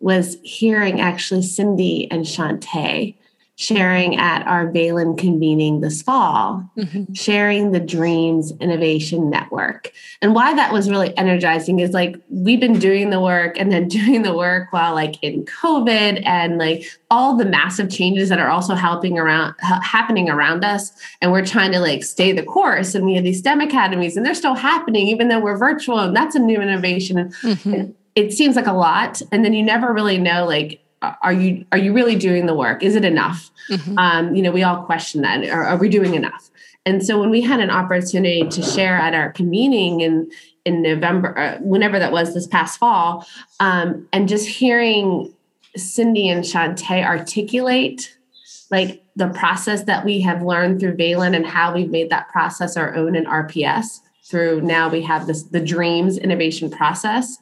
was 0.00 0.36
hearing 0.42 1.00
actually 1.00 1.42
Cindy 1.42 2.10
and 2.10 2.24
Shantae 2.24 3.16
sharing 3.58 4.16
at 4.16 4.46
our 4.46 4.68
Valen 4.68 5.18
convening 5.18 5.80
this 5.80 6.00
fall, 6.00 6.62
mm-hmm. 6.76 7.12
sharing 7.12 7.72
the 7.72 7.80
Dreams 7.80 8.52
Innovation 8.60 9.30
Network. 9.30 9.92
And 10.22 10.32
why 10.32 10.54
that 10.54 10.72
was 10.72 10.88
really 10.88 11.16
energizing 11.18 11.80
is 11.80 11.90
like 11.90 12.14
we've 12.28 12.60
been 12.60 12.78
doing 12.78 13.10
the 13.10 13.18
work 13.18 13.58
and 13.58 13.72
then 13.72 13.88
doing 13.98 14.22
the 14.22 14.32
work 14.32 14.72
while 14.72 14.94
like 14.94 15.20
in 15.24 15.44
COVID 15.44 16.22
and 16.24 16.58
like 16.58 16.86
all 17.10 17.36
the 17.36 17.44
massive 17.44 17.90
changes 17.90 18.28
that 18.28 18.38
are 18.38 18.48
also 18.48 18.76
helping 18.76 19.18
around 19.18 19.56
ha- 19.58 19.80
happening 19.82 20.30
around 20.30 20.64
us. 20.64 20.92
And 21.20 21.32
we're 21.32 21.44
trying 21.44 21.72
to 21.72 21.80
like 21.80 22.04
stay 22.04 22.30
the 22.30 22.44
course. 22.44 22.94
And 22.94 23.04
we 23.04 23.14
have 23.14 23.24
these 23.24 23.40
STEM 23.40 23.60
academies 23.60 24.16
and 24.16 24.24
they're 24.24 24.36
still 24.36 24.54
happening, 24.54 25.08
even 25.08 25.26
though 25.26 25.40
we're 25.40 25.58
virtual. 25.58 25.98
And 25.98 26.14
that's 26.14 26.36
a 26.36 26.40
new 26.40 26.60
innovation. 26.60 27.16
Mm-hmm. 27.42 27.74
And 27.74 27.94
it 28.18 28.32
seems 28.32 28.56
like 28.56 28.66
a 28.66 28.72
lot. 28.72 29.22
And 29.30 29.44
then 29.44 29.52
you 29.52 29.62
never 29.62 29.92
really 29.92 30.18
know 30.18 30.44
like 30.44 30.80
are 31.22 31.32
you 31.32 31.64
are 31.70 31.78
you 31.78 31.92
really 31.92 32.16
doing 32.16 32.46
the 32.46 32.54
work 32.54 32.82
is 32.82 32.96
it 32.96 33.04
enough 33.04 33.50
mm-hmm. 33.70 33.96
um, 33.98 34.34
you 34.34 34.42
know 34.42 34.50
we 34.50 34.64
all 34.64 34.82
question 34.82 35.22
that 35.22 35.48
are, 35.48 35.62
are 35.62 35.76
we 35.76 35.88
doing 35.88 36.14
enough 36.14 36.50
and 36.84 37.04
so 37.04 37.20
when 37.20 37.30
we 37.30 37.40
had 37.40 37.60
an 37.60 37.70
opportunity 37.70 38.42
to 38.48 38.60
share 38.62 38.96
at 38.96 39.14
our 39.14 39.30
convening 39.30 40.00
in 40.00 40.28
in 40.64 40.82
november 40.82 41.38
uh, 41.38 41.56
whenever 41.60 42.00
that 42.00 42.10
was 42.10 42.34
this 42.34 42.48
past 42.48 42.80
fall 42.80 43.24
um, 43.60 44.08
and 44.12 44.28
just 44.28 44.48
hearing 44.48 45.32
cindy 45.76 46.28
and 46.28 46.42
shantae 46.42 47.04
articulate 47.04 48.16
like 48.72 49.00
the 49.14 49.28
process 49.28 49.84
that 49.84 50.04
we 50.04 50.20
have 50.20 50.42
learned 50.42 50.78
through 50.78 50.96
Valen 50.96 51.34
and 51.34 51.46
how 51.46 51.74
we've 51.74 51.90
made 51.90 52.10
that 52.10 52.28
process 52.28 52.76
our 52.76 52.94
own 52.94 53.16
in 53.16 53.24
RPS 53.24 54.00
through 54.24 54.60
now 54.60 54.88
we 54.88 55.02
have 55.02 55.26
this 55.26 55.44
the 55.44 55.60
dreams 55.60 56.18
innovation 56.18 56.70
process 56.70 57.38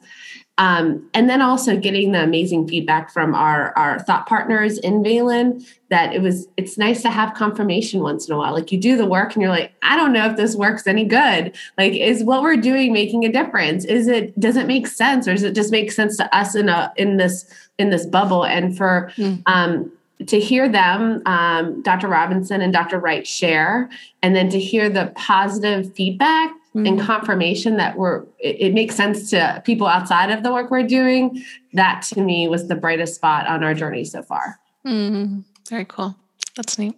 um, 0.57 1.07
and 1.13 1.29
then 1.29 1.41
also 1.41 1.77
getting 1.77 2.13
the 2.13 2.23
amazing 2.23 2.67
feedback 2.67 3.11
from 3.11 3.35
our, 3.35 3.77
our 3.77 3.99
thought 3.99 4.25
partners 4.27 4.79
in 4.79 5.03
Valen 5.03 5.67
that 5.89 6.13
it 6.13 6.21
was 6.21 6.47
it's 6.57 6.77
nice 6.77 7.01
to 7.03 7.09
have 7.09 7.35
confirmation 7.35 8.01
once 8.01 8.27
in 8.27 8.33
a 8.33 8.37
while. 8.37 8.53
Like 8.53 8.71
you 8.71 8.79
do 8.79 8.97
the 8.97 9.05
work 9.05 9.33
and 9.33 9.41
you're 9.41 9.51
like, 9.51 9.73
I 9.83 9.95
don't 9.95 10.13
know 10.13 10.25
if 10.25 10.35
this 10.35 10.55
works 10.55 10.87
any 10.87 11.05
good. 11.05 11.55
Like, 11.77 11.93
is 11.93 12.23
what 12.23 12.41
we're 12.41 12.57
doing 12.57 12.91
making 12.91 13.23
a 13.23 13.31
difference? 13.31 13.85
Is 13.85 14.07
it 14.07 14.37
does 14.39 14.55
it 14.55 14.65
make 14.65 14.87
sense 14.87 15.27
or 15.27 15.33
does 15.33 15.43
it 15.43 15.53
just 15.53 15.71
make 15.71 15.91
sense 15.91 16.17
to 16.17 16.35
us 16.35 16.55
in 16.55 16.69
a 16.69 16.91
in 16.97 17.17
this 17.17 17.45
in 17.77 17.91
this 17.91 18.05
bubble? 18.05 18.43
And 18.43 18.75
for 18.75 19.11
mm. 19.15 19.41
um 19.45 19.91
to 20.25 20.39
hear 20.39 20.67
them, 20.67 21.21
um, 21.27 21.83
Dr. 21.83 22.07
Robinson 22.07 22.59
and 22.61 22.73
Dr. 22.73 22.97
Wright 22.97 23.27
share, 23.27 23.87
and 24.23 24.35
then 24.35 24.49
to 24.49 24.59
hear 24.59 24.89
the 24.89 25.13
positive 25.15 25.93
feedback 25.93 26.51
mm-hmm. 26.77 26.85
and 26.85 27.01
confirmation 27.01 27.77
that 27.77 27.97
we're 27.97 28.23
it, 28.39 28.57
it, 28.59 28.73
makes 28.73 28.95
sense 28.95 29.29
to 29.31 29.61
people 29.65 29.87
outside 29.87 30.29
of 30.29 30.43
the 30.43 30.53
work 30.53 30.69
we're 30.69 30.83
doing. 30.83 31.43
That 31.73 32.03
to 32.13 32.21
me 32.21 32.47
was 32.47 32.67
the 32.67 32.75
brightest 32.75 33.15
spot 33.15 33.47
on 33.47 33.63
our 33.63 33.73
journey 33.73 34.05
so 34.05 34.21
far. 34.21 34.59
Mm-hmm. 34.85 35.39
very 35.69 35.85
cool. 35.85 36.15
That's 36.55 36.77
neat. 36.77 36.95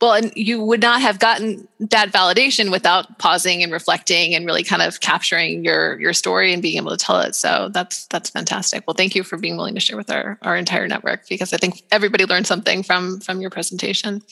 Well 0.00 0.12
and 0.12 0.32
you 0.36 0.62
would 0.62 0.80
not 0.80 1.00
have 1.00 1.18
gotten 1.18 1.66
that 1.80 2.12
validation 2.12 2.70
without 2.70 3.18
pausing 3.18 3.64
and 3.64 3.72
reflecting 3.72 4.32
and 4.32 4.46
really 4.46 4.62
kind 4.62 4.80
of 4.80 5.00
capturing 5.00 5.64
your 5.64 5.98
your 6.00 6.12
story 6.12 6.52
and 6.52 6.62
being 6.62 6.76
able 6.76 6.92
to 6.92 6.96
tell 6.96 7.18
it. 7.20 7.34
So 7.34 7.68
that's 7.72 8.06
that's 8.06 8.30
fantastic. 8.30 8.84
Well 8.86 8.94
thank 8.94 9.16
you 9.16 9.24
for 9.24 9.36
being 9.36 9.56
willing 9.56 9.74
to 9.74 9.80
share 9.80 9.96
with 9.96 10.10
our 10.10 10.38
our 10.42 10.56
entire 10.56 10.86
network 10.86 11.28
because 11.28 11.52
i 11.52 11.56
think 11.56 11.82
everybody 11.90 12.24
learned 12.24 12.46
something 12.46 12.84
from 12.84 13.18
from 13.20 13.40
your 13.40 13.50
presentation 13.50 14.22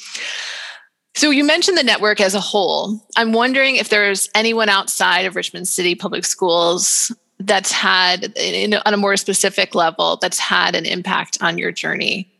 so 1.17 1.31
you 1.31 1.45
mentioned 1.45 1.79
the 1.79 1.83
network 1.83 2.21
as 2.21 2.35
a 2.35 2.41
whole. 2.41 3.01
I'm 3.17 3.33
wondering 3.33 3.77
if 3.77 3.89
there's 3.89 4.29
anyone 4.35 4.69
outside 4.69 5.25
of 5.25 5.35
Richmond 5.35 5.67
City 5.67 5.95
Public 5.95 6.27
Schools 6.27 7.11
that's 7.41 7.73
had, 7.73 8.37
in, 8.37 8.75
on 8.75 8.95
a 8.95 8.99
more 8.99 9.17
specific 9.17 9.75
level, 9.75 10.19
that's 10.21 10.39
had 10.39 10.75
an 10.75 10.85
impact 10.85 11.39
on 11.41 11.59
your 11.59 11.73
journey. 11.73 12.31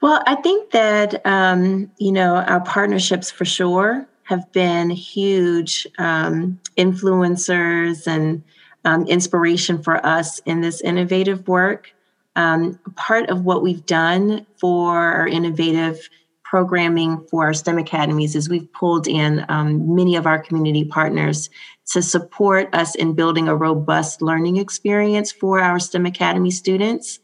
Well, 0.00 0.20
I 0.26 0.34
think 0.34 0.72
that 0.72 1.24
um, 1.24 1.90
you 1.98 2.10
know 2.10 2.34
our 2.34 2.60
partnerships 2.60 3.30
for 3.30 3.44
sure 3.44 4.04
have 4.24 4.50
been 4.50 4.90
huge 4.90 5.86
um, 5.98 6.58
influencers 6.76 8.08
and 8.08 8.42
um, 8.84 9.06
inspiration 9.06 9.80
for 9.80 10.04
us 10.04 10.40
in 10.40 10.60
this 10.60 10.80
innovative 10.80 11.46
work. 11.46 11.94
Um, 12.36 12.78
part 12.96 13.30
of 13.30 13.44
what 13.44 13.62
we've 13.62 13.84
done 13.86 14.46
for 14.58 14.96
our 14.96 15.28
innovative 15.28 16.08
programming 16.44 17.26
for 17.30 17.44
our 17.44 17.54
STEM 17.54 17.78
academies 17.78 18.36
is 18.36 18.50
we've 18.50 18.70
pulled 18.74 19.08
in 19.08 19.42
um, 19.48 19.94
many 19.94 20.16
of 20.16 20.26
our 20.26 20.38
community 20.38 20.84
partners 20.84 21.48
to 21.92 22.02
support 22.02 22.68
us 22.74 22.94
in 22.94 23.14
building 23.14 23.48
a 23.48 23.56
robust 23.56 24.20
learning 24.20 24.58
experience 24.58 25.32
for 25.32 25.60
our 25.60 25.78
STEM 25.78 26.04
Academy 26.04 26.50
students. 26.50 27.20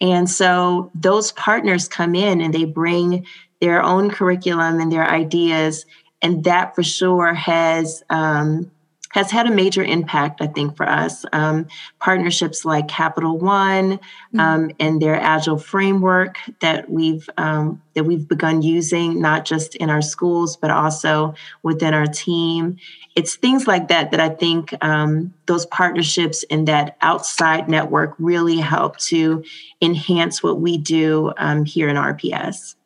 And 0.00 0.28
so 0.28 0.90
those 0.96 1.30
partners 1.32 1.86
come 1.86 2.16
in 2.16 2.40
and 2.40 2.52
they 2.52 2.64
bring 2.64 3.24
their 3.60 3.80
own 3.80 4.10
curriculum 4.10 4.80
and 4.80 4.90
their 4.90 5.08
ideas, 5.08 5.86
and 6.20 6.42
that 6.42 6.74
for 6.74 6.82
sure 6.82 7.32
has 7.34 8.02
um, 8.10 8.68
has 9.12 9.30
had 9.30 9.46
a 9.46 9.50
major 9.50 9.84
impact, 9.84 10.40
I 10.40 10.46
think, 10.46 10.76
for 10.76 10.88
us. 10.88 11.24
Um, 11.32 11.66
partnerships 12.00 12.64
like 12.64 12.88
Capital 12.88 13.38
One 13.38 13.98
mm-hmm. 13.98 14.40
um, 14.40 14.70
and 14.80 15.00
their 15.00 15.16
agile 15.20 15.58
framework 15.58 16.38
that 16.60 16.90
we've 16.90 17.28
um, 17.36 17.80
that 17.94 18.04
we've 18.04 18.26
begun 18.26 18.62
using, 18.62 19.20
not 19.20 19.44
just 19.44 19.76
in 19.76 19.90
our 19.90 20.02
schools 20.02 20.56
but 20.56 20.70
also 20.70 21.34
within 21.62 21.94
our 21.94 22.06
team. 22.06 22.78
It's 23.14 23.36
things 23.36 23.66
like 23.66 23.88
that 23.88 24.10
that 24.10 24.20
I 24.20 24.30
think 24.30 24.74
um, 24.82 25.34
those 25.46 25.66
partnerships 25.66 26.44
and 26.50 26.66
that 26.68 26.96
outside 27.02 27.68
network 27.68 28.14
really 28.18 28.56
help 28.56 28.96
to 28.98 29.44
enhance 29.82 30.42
what 30.42 30.60
we 30.60 30.78
do 30.78 31.32
um, 31.36 31.66
here 31.66 31.88
in 31.88 31.96
RPS. 31.96 32.76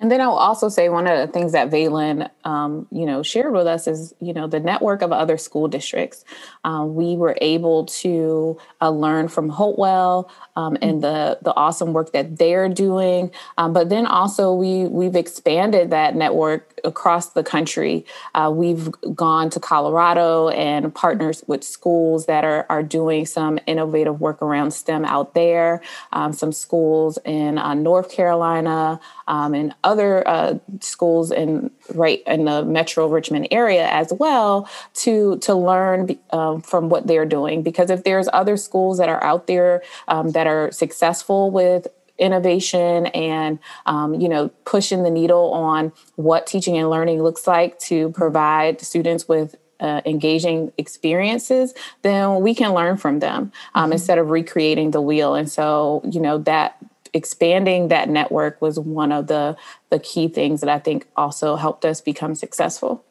And 0.00 0.10
then 0.12 0.20
I 0.20 0.28
will 0.28 0.34
also 0.34 0.68
say 0.68 0.88
one 0.88 1.08
of 1.08 1.18
the 1.18 1.32
things 1.32 1.52
that 1.52 1.70
Valen, 1.70 2.30
um, 2.44 2.86
you 2.92 3.04
know, 3.04 3.22
shared 3.24 3.52
with 3.52 3.66
us 3.66 3.88
is, 3.88 4.14
you 4.20 4.32
know, 4.32 4.46
the 4.46 4.60
network 4.60 5.02
of 5.02 5.10
other 5.10 5.36
school 5.36 5.66
districts. 5.66 6.24
Um, 6.62 6.94
we 6.94 7.16
were 7.16 7.36
able 7.40 7.86
to 7.86 8.58
uh, 8.80 8.90
learn 8.90 9.26
from 9.26 9.48
Hopewell 9.48 10.30
um, 10.54 10.76
and 10.82 11.02
the 11.02 11.38
the 11.42 11.54
awesome 11.54 11.92
work 11.92 12.12
that 12.12 12.38
they're 12.38 12.68
doing. 12.68 13.32
Um, 13.56 13.72
but 13.72 13.88
then 13.88 14.06
also 14.06 14.52
we 14.52 14.84
we've 14.84 15.16
expanded 15.16 15.90
that 15.90 16.14
network 16.14 16.78
across 16.84 17.30
the 17.30 17.42
country. 17.42 18.06
Uh, 18.34 18.52
we've 18.54 18.90
gone 19.14 19.50
to 19.50 19.58
Colorado 19.58 20.48
and 20.50 20.94
partners 20.94 21.42
with 21.48 21.64
schools 21.64 22.26
that 22.26 22.44
are 22.44 22.66
are 22.68 22.84
doing 22.84 23.26
some 23.26 23.58
innovative 23.66 24.20
work 24.20 24.42
around 24.42 24.70
STEM 24.72 25.04
out 25.04 25.34
there. 25.34 25.82
Um, 26.12 26.32
some 26.32 26.52
schools 26.52 27.18
in 27.24 27.58
uh, 27.58 27.74
North 27.74 28.12
Carolina 28.12 29.00
um, 29.26 29.54
and 29.54 29.74
other 29.88 30.28
uh, 30.28 30.58
schools 30.80 31.32
in 31.32 31.70
right 31.94 32.22
in 32.26 32.44
the 32.44 32.62
Metro 32.62 33.08
Richmond 33.08 33.48
area 33.50 33.88
as 33.88 34.12
well 34.12 34.68
to 34.94 35.38
to 35.38 35.54
learn 35.54 36.18
um, 36.30 36.60
from 36.60 36.90
what 36.90 37.06
they're 37.06 37.24
doing. 37.24 37.62
Because 37.62 37.88
if 37.88 38.04
there's 38.04 38.28
other 38.34 38.58
schools 38.58 38.98
that 38.98 39.08
are 39.08 39.24
out 39.24 39.46
there 39.46 39.82
um, 40.06 40.32
that 40.32 40.46
are 40.46 40.70
successful 40.70 41.50
with 41.50 41.86
innovation 42.18 43.06
and 43.06 43.58
um, 43.86 44.12
you 44.20 44.28
know 44.28 44.50
pushing 44.66 45.04
the 45.04 45.10
needle 45.10 45.52
on 45.52 45.92
what 46.16 46.46
teaching 46.46 46.76
and 46.76 46.90
learning 46.90 47.22
looks 47.22 47.46
like 47.46 47.78
to 47.78 48.10
provide 48.10 48.80
students 48.82 49.26
with 49.26 49.56
uh, 49.80 50.00
engaging 50.04 50.72
experiences, 50.76 51.72
then 52.02 52.40
we 52.40 52.54
can 52.54 52.74
learn 52.74 52.96
from 52.96 53.20
them 53.20 53.52
um, 53.74 53.84
mm-hmm. 53.84 53.92
instead 53.92 54.18
of 54.18 54.30
recreating 54.30 54.90
the 54.90 55.00
wheel. 55.00 55.34
And 55.34 55.50
so, 55.50 56.02
you 56.10 56.20
know, 56.20 56.38
that 56.38 56.76
expanding 57.14 57.88
that 57.88 58.08
network 58.08 58.60
was 58.60 58.78
one 58.78 59.12
of 59.12 59.26
the 59.26 59.56
the 59.90 59.98
key 59.98 60.28
things 60.28 60.60
that 60.60 60.70
I 60.70 60.78
think 60.78 61.06
also 61.16 61.56
helped 61.56 61.84
us 61.84 62.00
become 62.00 62.34
successful. 62.34 63.04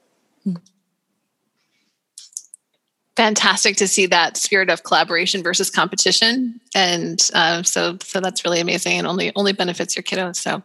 Fantastic 3.15 3.75
to 3.77 3.87
see 3.87 4.05
that 4.05 4.37
spirit 4.37 4.69
of 4.69 4.83
collaboration 4.83 5.41
versus 5.41 5.71
competition, 5.71 6.61
and 6.75 7.29
uh, 7.33 7.63
so 7.63 7.97
so 8.03 8.19
that's 8.19 8.45
really 8.45 8.59
amazing, 8.59 8.97
and 8.97 9.07
only 9.07 9.31
only 9.35 9.53
benefits 9.53 9.95
your 9.95 10.03
kiddos. 10.03 10.35
So 10.35 10.61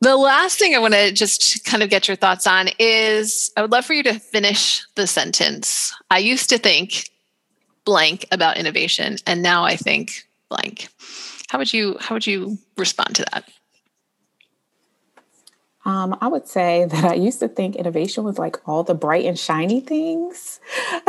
the 0.00 0.16
last 0.16 0.58
thing 0.58 0.74
I 0.74 0.78
want 0.78 0.94
to 0.94 1.12
just 1.12 1.64
kind 1.64 1.82
of 1.82 1.90
get 1.90 2.08
your 2.08 2.16
thoughts 2.16 2.46
on 2.46 2.70
is 2.78 3.52
I 3.56 3.62
would 3.62 3.70
love 3.70 3.84
for 3.84 3.92
you 3.92 4.02
to 4.04 4.18
finish 4.18 4.82
the 4.96 5.06
sentence. 5.06 5.94
I 6.10 6.18
used 6.18 6.48
to 6.50 6.58
think 6.58 7.10
blank 7.84 8.26
about 8.32 8.56
innovation, 8.56 9.16
and 9.26 9.42
now 9.42 9.64
I 9.64 9.76
think 9.76 10.26
blank. 10.48 10.88
How 11.50 11.58
would 11.58 11.72
you 11.72 11.96
how 11.98 12.14
would 12.14 12.28
you 12.28 12.58
respond 12.78 13.16
to 13.16 13.26
that? 13.32 13.50
Um, 15.84 16.16
I 16.20 16.28
would 16.28 16.46
say 16.46 16.84
that 16.84 17.04
I 17.04 17.14
used 17.14 17.40
to 17.40 17.48
think 17.48 17.74
innovation 17.74 18.22
was 18.22 18.38
like 18.38 18.68
all 18.68 18.84
the 18.84 18.94
bright 18.94 19.24
and 19.24 19.36
shiny 19.36 19.80
things, 19.80 20.60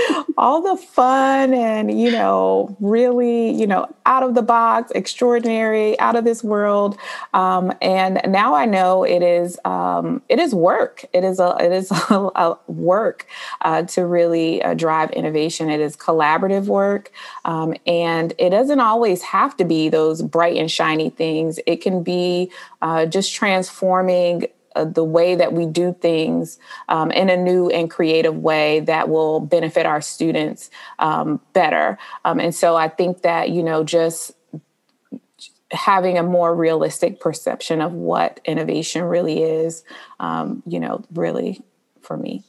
all 0.38 0.62
the 0.62 0.80
fun 0.80 1.54
and, 1.54 2.00
you 2.00 2.10
know, 2.10 2.76
really, 2.80 3.50
you 3.50 3.66
know, 3.66 3.92
out 4.06 4.22
of 4.22 4.34
the 4.34 4.42
box, 4.42 4.90
extraordinary, 4.92 5.98
out 5.98 6.16
of 6.16 6.24
this 6.24 6.42
world. 6.42 6.96
Um, 7.34 7.72
and 7.80 8.20
now 8.28 8.54
I 8.54 8.66
know 8.66 9.04
it 9.04 9.22
is, 9.22 9.58
um, 9.64 10.22
it 10.28 10.38
is 10.38 10.54
work. 10.54 11.04
It 11.12 11.24
is 11.24 11.38
a, 11.38 11.56
it 11.60 11.72
is 11.72 11.90
a, 12.10 12.30
a 12.34 12.58
work 12.66 13.26
uh, 13.60 13.82
to 13.82 14.06
really 14.06 14.62
uh, 14.62 14.74
drive 14.74 15.10
innovation. 15.10 15.70
It 15.70 15.80
is 15.80 15.96
collaborative 15.96 16.66
work. 16.66 17.12
Um, 17.44 17.74
and 17.86 18.32
it 18.38 18.50
doesn't 18.50 18.80
always 18.80 19.22
have 19.22 19.56
to 19.58 19.64
be 19.64 19.88
those 19.88 20.22
bright 20.22 20.56
and 20.56 20.70
shiny 20.70 21.10
things. 21.10 21.58
It 21.66 21.76
can 21.76 22.02
be 22.02 22.50
uh, 22.80 23.06
just 23.06 23.34
transforming 23.34 24.46
uh, 24.74 24.84
the 24.84 25.04
way 25.04 25.34
that 25.34 25.52
we 25.52 25.66
do 25.66 25.96
things 26.00 26.58
um, 26.88 27.10
in 27.10 27.28
a 27.28 27.36
new 27.36 27.68
and 27.70 27.90
creative 27.90 28.36
way 28.36 28.80
that 28.80 29.08
will 29.08 29.40
benefit 29.40 29.86
our 29.86 30.00
students 30.00 30.70
um, 30.98 31.40
better. 31.52 31.98
Um, 32.24 32.40
and 32.40 32.54
so 32.54 32.76
I 32.76 32.88
think 32.88 33.22
that, 33.22 33.50
you 33.50 33.62
know, 33.62 33.84
just 33.84 34.32
having 35.70 36.18
a 36.18 36.22
more 36.22 36.54
realistic 36.54 37.20
perception 37.20 37.80
of 37.80 37.92
what 37.92 38.40
innovation 38.44 39.02
really 39.02 39.42
is, 39.42 39.84
um, 40.20 40.62
you 40.66 40.78
know, 40.78 41.04
really 41.12 41.62
for 42.02 42.16
me. 42.16 42.44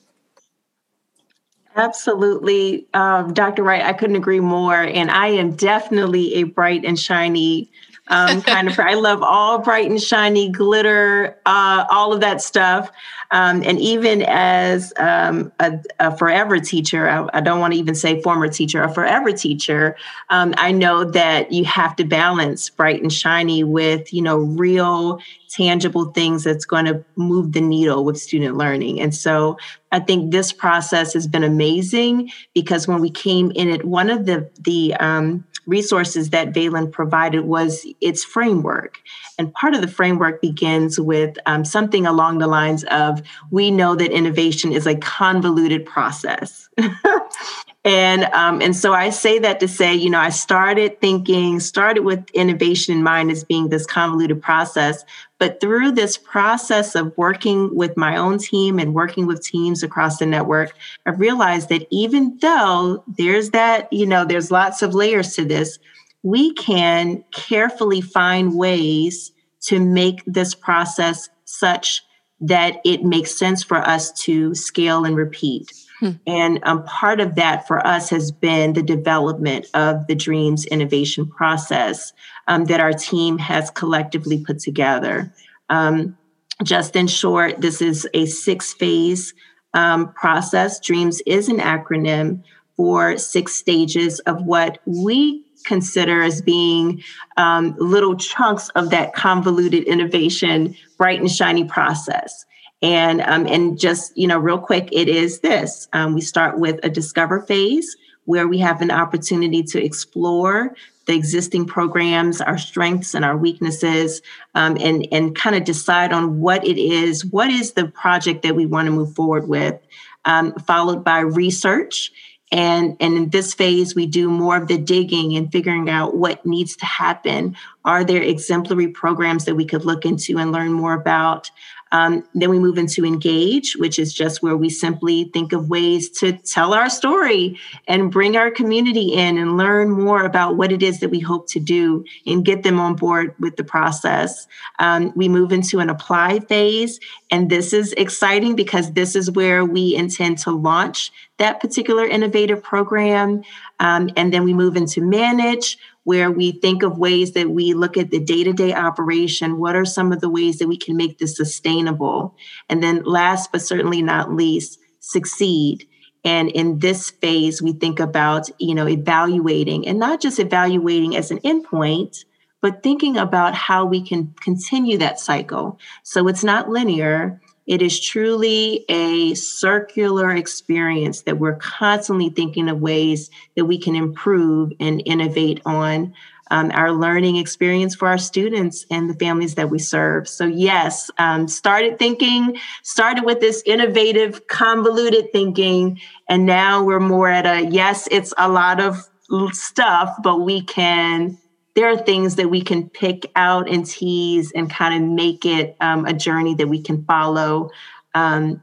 Absolutely. 1.76 2.86
Um, 2.94 3.34
Dr. 3.34 3.64
Wright, 3.64 3.82
I 3.82 3.94
couldn't 3.94 4.16
agree 4.16 4.40
more. 4.40 4.76
And 4.76 5.10
I 5.10 5.28
am 5.28 5.56
definitely 5.56 6.36
a 6.36 6.44
bright 6.44 6.86
and 6.86 7.00
shiny 7.00 7.72
um, 8.08 8.42
kind 8.42 8.68
of. 8.68 8.78
I 8.80 8.96
love 8.96 9.24
all 9.24 9.60
bright 9.60 9.90
and 9.90 10.02
shiny 10.02 10.50
glitter, 10.50 11.38
uh, 11.46 11.86
all 11.90 12.14
of 12.14 12.22
that 12.22 12.42
stuff. 12.42 12.92
Um, 13.32 13.64
and 13.64 13.80
even 13.80 14.24
as 14.28 14.94
um, 14.98 15.52
a, 15.60 15.80
a, 16.00 16.16
forever 16.16 16.60
teacher, 16.60 17.10
I, 17.10 17.28
I, 17.34 17.42
don't 17.42 17.60
want 17.60 17.74
to 17.74 17.80
even 17.80 17.96
say 17.96 18.22
former 18.22 18.48
teacher, 18.48 18.84
a 18.84 18.94
forever 18.94 19.32
teacher, 19.32 19.96
um, 20.30 20.54
I 20.58 20.72
know 20.72 21.04
that 21.04 21.52
you 21.52 21.66
have 21.66 21.96
to 21.96 22.04
balance 22.04 22.70
bright 22.70 23.02
and 23.02 23.12
shiny 23.12 23.64
with, 23.64 24.14
you 24.14 24.22
know, 24.22 24.38
real 24.38 25.20
tangible 25.50 26.12
things 26.12 26.44
that's 26.44 26.66
going 26.66 26.86
to 26.86 27.04
move 27.16 27.54
the 27.54 27.62
needle 27.62 28.06
with 28.06 28.20
student 28.20 28.56
learning. 28.56 29.02
And 29.02 29.16
so 29.16 29.58
I 29.92 30.00
think 30.00 30.32
this 30.32 30.54
process 30.54 31.14
has 31.14 31.28
been 31.28 31.44
amazing 31.44 32.32
because 32.54 32.88
when 32.88 33.02
we 33.02 33.10
came 33.10 33.52
in 33.52 33.70
it, 33.70 33.86
one 33.86 34.10
of 34.10 34.26
the 34.26 34.50
the 34.60 34.94
um, 34.96 35.44
resources 35.66 36.30
that 36.32 36.54
Valen 36.54 36.92
provided 36.92 37.42
was 37.42 37.86
its 38.02 38.24
framework. 38.24 39.00
And 39.38 39.54
part 39.54 39.74
of 39.74 39.82
the 39.82 39.88
framework 39.88 40.42
begins 40.42 41.00
with 41.00 41.38
um, 41.46 41.66
something 41.66 42.06
along 42.06 42.38
the 42.38 42.48
lines 42.48 42.84
of 42.86 43.22
we 43.52 43.72
know 43.72 43.96
that 43.96 44.12
innovation 44.12 44.72
is 44.72 44.86
a 44.86 44.96
convoluted 44.96 45.86
process. 45.86 46.70
and 47.86 48.24
um, 48.26 48.62
and 48.62 48.76
so 48.76 48.94
I 48.94 49.10
say 49.10 49.40
that 49.40 49.60
to 49.60 49.68
say, 49.68 49.94
you 49.94 50.10
know, 50.10 50.20
I 50.20 50.30
started 50.30 51.02
thinking, 51.02 51.60
started 51.60 52.04
with 52.04 52.30
innovation 52.32 52.96
in 52.96 53.04
mind 53.04 53.30
as 53.30 53.44
being 53.44 53.68
this 53.70 53.86
convoluted 53.86 54.42
process, 54.42 55.04
but 55.38 55.60
through 55.60 55.92
this 55.92 56.18
process 56.18 56.96
of 56.96 57.12
working 57.18 57.76
with 57.76 57.98
my 57.98 58.16
own 58.16 58.38
team 58.38 58.80
and 58.80 58.94
working 58.94 59.26
with 59.26 59.44
teams 59.44 59.84
across 59.84 60.18
the 60.18 60.26
network, 60.26 60.74
I've 61.06 61.20
realized 61.20 61.68
that 61.70 61.86
even 61.92 62.38
though 62.42 63.04
there's 63.18 63.50
that, 63.50 63.92
you 63.92 64.06
know, 64.06 64.24
there's 64.24 64.50
lots 64.50 64.82
of 64.82 64.96
layers 64.96 65.36
to 65.36 65.44
this, 65.44 65.78
we 66.22 66.54
can 66.54 67.22
carefully 67.34 68.00
find 68.00 68.56
ways 68.56 69.34
to 69.64 69.82
make 69.82 70.24
this 70.26 70.56
process 70.56 71.28
such 71.44 72.02
that 72.40 72.82
it 72.84 73.04
makes 73.04 73.38
sense 73.38 73.64
for 73.64 73.78
us 73.78 74.12
to 74.24 74.54
scale 74.54 75.06
and 75.06 75.16
repeat. 75.16 75.72
Hmm. 76.00 76.12
And 76.28 76.60
um, 76.64 76.84
part 76.84 77.20
of 77.20 77.36
that 77.36 77.68
for 77.68 77.86
us 77.86 78.10
has 78.10 78.32
been 78.32 78.74
the 78.74 78.84
development 78.84 79.68
of 79.74 80.08
the 80.08 80.16
Dreams 80.16 80.66
innovation 80.66 81.28
process, 81.28 82.12
um, 82.48 82.66
that 82.66 82.80
our 82.80 82.94
team 82.94 83.38
has 83.38 83.70
collectively 83.72 84.44
put 84.44 84.60
together. 84.60 85.34
Um, 85.70 86.18
just 86.64 86.96
in 86.96 87.08
short, 87.08 87.62
this 87.62 87.82
is 87.82 88.08
a 88.14 88.26
six 88.26 88.74
phase 88.74 89.34
um, 89.74 90.14
process. 90.14 90.80
DREAMS 90.80 91.22
is 91.26 91.50
an 91.50 91.58
acronym 91.60 92.44
for 92.76 93.18
six 93.18 93.54
stages 93.54 94.20
of 94.22 94.44
what 94.44 94.80
we 94.86 95.43
consider 95.66 96.22
as 96.22 96.42
being 96.42 97.04
um, 97.38 97.76
little 97.78 98.16
chunks 98.16 98.70
of 98.70 98.90
that 98.92 99.14
convoluted 99.14 99.84
innovation, 99.84 100.76
bright 100.98 101.20
and 101.20 101.32
shiny 101.32 101.64
process. 101.64 102.46
And, 102.82 103.22
um, 103.22 103.48
and 103.48 103.80
just, 103.80 104.16
you 104.18 104.28
know, 104.28 104.38
real 104.38 104.58
quick, 104.58 104.90
it 104.92 105.08
is 105.08 105.40
this. 105.40 105.88
Um, 105.94 106.14
we 106.14 106.22
start 106.22 106.60
with 106.60 106.80
a 106.84 106.90
discover 106.90 107.42
phase 107.42 107.96
where 108.26 108.48
we 108.48 108.58
have 108.60 108.82
an 108.82 108.92
opportunity 108.92 109.64
to 109.64 109.84
explore 109.84 110.76
the 111.06 111.14
existing 111.14 111.66
programs, 111.66 112.40
our 112.40 112.58
strengths 112.58 113.14
and 113.14 113.26
our 113.26 113.36
weaknesses, 113.36 114.22
um, 114.56 114.78
and 114.80 115.06
and 115.12 115.36
kind 115.36 115.56
of 115.56 115.66
decide 115.66 116.14
on 116.14 116.40
what 116.40 116.66
it 116.66 116.78
is. 116.78 117.26
What 117.26 117.50
is 117.50 117.74
the 117.74 117.88
project 117.88 118.42
that 118.44 118.56
we 118.56 118.66
want 118.66 118.86
to 118.86 118.92
move 118.92 119.14
forward 119.14 119.48
with? 119.48 119.78
Um, 120.26 120.54
followed 120.60 121.04
by 121.04 121.20
research. 121.20 122.12
And, 122.54 122.96
and 123.00 123.18
in 123.18 123.30
this 123.30 123.56
phase, 123.56 123.96
we 123.96 124.06
do 124.06 124.30
more 124.30 124.56
of 124.56 124.68
the 124.68 124.78
digging 124.78 125.36
and 125.36 125.52
figuring 125.52 125.90
out 125.90 126.16
what 126.16 126.46
needs 126.46 126.76
to 126.76 126.86
happen. 126.86 127.56
Are 127.84 128.04
there 128.04 128.22
exemplary 128.22 128.90
programs 128.90 129.46
that 129.46 129.56
we 129.56 129.66
could 129.66 129.86
look 129.86 130.06
into 130.06 130.38
and 130.38 130.52
learn 130.52 130.72
more 130.72 130.94
about? 130.94 131.50
Um, 131.94 132.24
then 132.34 132.50
we 132.50 132.60
move 132.60 132.78
into 132.80 133.06
engage, 133.06 133.76
which 133.78 134.00
is 134.00 134.14
just 134.14 134.42
where 134.42 134.58
we 134.58 134.70
simply 134.70 135.26
think 135.26 135.54
of 135.54 135.70
ways 135.70 136.10
to 136.20 136.34
tell 136.34 136.74
our 136.74 136.90
story 136.90 137.58
and 137.88 138.12
bring 138.12 138.36
our 138.36 138.50
community 138.50 139.14
in 139.14 139.38
and 139.38 139.58
learn 139.58 139.92
more 139.92 140.26
about 140.26 140.58
what 140.58 140.72
it 140.72 140.82
is 140.82 141.00
that 141.00 141.10
we 141.10 141.20
hope 141.20 141.48
to 141.50 141.60
do 141.60 142.04
and 142.26 142.44
get 142.44 142.64
them 142.64 142.80
on 142.80 142.96
board 142.96 143.36
with 143.40 143.56
the 143.58 143.64
process. 143.64 144.48
Um, 144.80 145.14
we 145.16 145.30
move 145.30 145.52
into 145.52 145.80
an 145.80 145.90
apply 145.90 146.40
phase, 146.40 147.00
and 147.30 147.50
this 147.50 147.74
is 147.74 147.94
exciting 147.94 148.56
because 148.56 148.94
this 148.94 149.16
is 149.16 149.30
where 149.30 149.64
we 149.64 149.96
intend 149.96 150.40
to 150.40 150.52
launch 150.52 151.12
that 151.38 151.60
particular 151.60 152.06
innovative 152.06 152.64
program. 152.64 153.44
Um, 153.80 154.10
and 154.16 154.34
then 154.34 154.44
we 154.44 154.54
move 154.54 154.76
into 154.78 155.02
manage, 155.02 155.78
where 156.04 156.32
we 156.32 156.52
think 156.52 156.84
of 156.84 156.98
ways 156.98 157.32
that 157.32 157.50
we 157.50 157.74
look 157.74 157.98
at 157.98 158.12
the 158.12 158.20
day 158.20 158.44
to 158.44 158.54
day 158.54 158.74
operation. 158.74 159.60
What 159.60 159.76
are 159.76 159.86
some 159.86 160.12
of 160.12 160.22
the 160.22 160.30
ways 160.30 160.60
that 160.60 160.68
we 160.68 160.78
can 160.78 160.98
make 160.98 161.18
this 161.18 161.38
sustainable? 161.38 162.36
And 162.70 162.84
then, 162.84 163.04
last 163.04 163.52
but 163.52 163.62
certainly 163.62 164.02
not 164.02 164.34
least, 164.34 164.80
succeed. 165.00 165.88
And 166.26 166.50
in 166.50 166.80
this 166.80 167.10
phase, 167.10 167.62
we 167.62 167.74
think 167.74 168.00
about, 168.00 168.50
you 168.60 168.76
know, 168.76 168.88
evaluating 168.88 169.88
and 169.88 170.00
not 170.00 170.22
just 170.22 170.40
evaluating 170.40 171.16
as 171.16 171.32
an 171.32 171.40
endpoint, 171.40 172.24
but 172.62 172.82
thinking 172.82 173.18
about 173.18 173.54
how 173.54 173.86
we 173.86 174.02
can 174.02 174.34
continue 174.42 174.98
that 174.98 175.20
cycle. 175.20 175.78
So 176.04 176.28
it's 176.30 176.44
not 176.44 176.70
linear. 176.70 177.42
It 177.66 177.82
is 177.82 178.00
truly 178.00 178.86
a 178.90 179.34
circular 179.36 180.32
experience 180.32 181.22
that 181.22 181.40
we're 181.40 181.56
constantly 181.56 182.30
thinking 182.30 182.70
of 182.70 182.82
ways 182.82 183.30
that 183.56 183.66
we 183.66 183.78
can 183.78 183.96
improve 183.96 184.74
and 184.80 185.02
innovate 185.06 185.62
on 185.66 186.14
um, 186.52 186.72
our 186.74 186.92
learning 186.92 187.38
experience 187.38 187.96
for 187.96 188.08
our 188.08 188.18
students 188.18 188.86
and 188.92 189.10
the 189.10 189.14
families 189.16 189.56
that 189.56 189.70
we 189.70 189.80
serve. 189.80 190.28
So, 190.28 190.46
yes, 190.46 191.10
um, 191.18 191.48
started 191.48 191.98
thinking, 191.98 192.58
started 192.84 193.24
with 193.24 193.40
this 193.40 193.64
innovative, 193.66 194.48
convoluted 194.48 195.32
thinking, 195.32 196.00
and 196.28 196.46
now 196.46 196.84
we're 196.84 197.00
more 197.00 197.30
at 197.30 197.46
a 197.46 197.68
yes, 197.70 198.08
it's 198.12 198.34
a 198.38 198.50
lot 198.50 198.80
of 198.80 199.10
stuff, 199.52 200.16
but 200.22 200.42
we 200.42 200.62
can 200.62 201.40
there 201.76 201.90
are 201.90 201.98
things 201.98 202.36
that 202.36 202.50
we 202.50 202.62
can 202.62 202.90
pick 202.90 203.32
out 203.36 203.70
and 203.70 203.86
tease 203.86 204.52
and 204.52 204.70
kind 204.70 205.04
of 205.04 205.10
make 205.10 205.46
it 205.46 205.76
um, 205.80 206.06
a 206.06 206.14
journey 206.14 206.56
that 206.56 206.68
we 206.68 206.82
can 206.82 207.04
follow 207.06 207.72
um, 208.16 208.62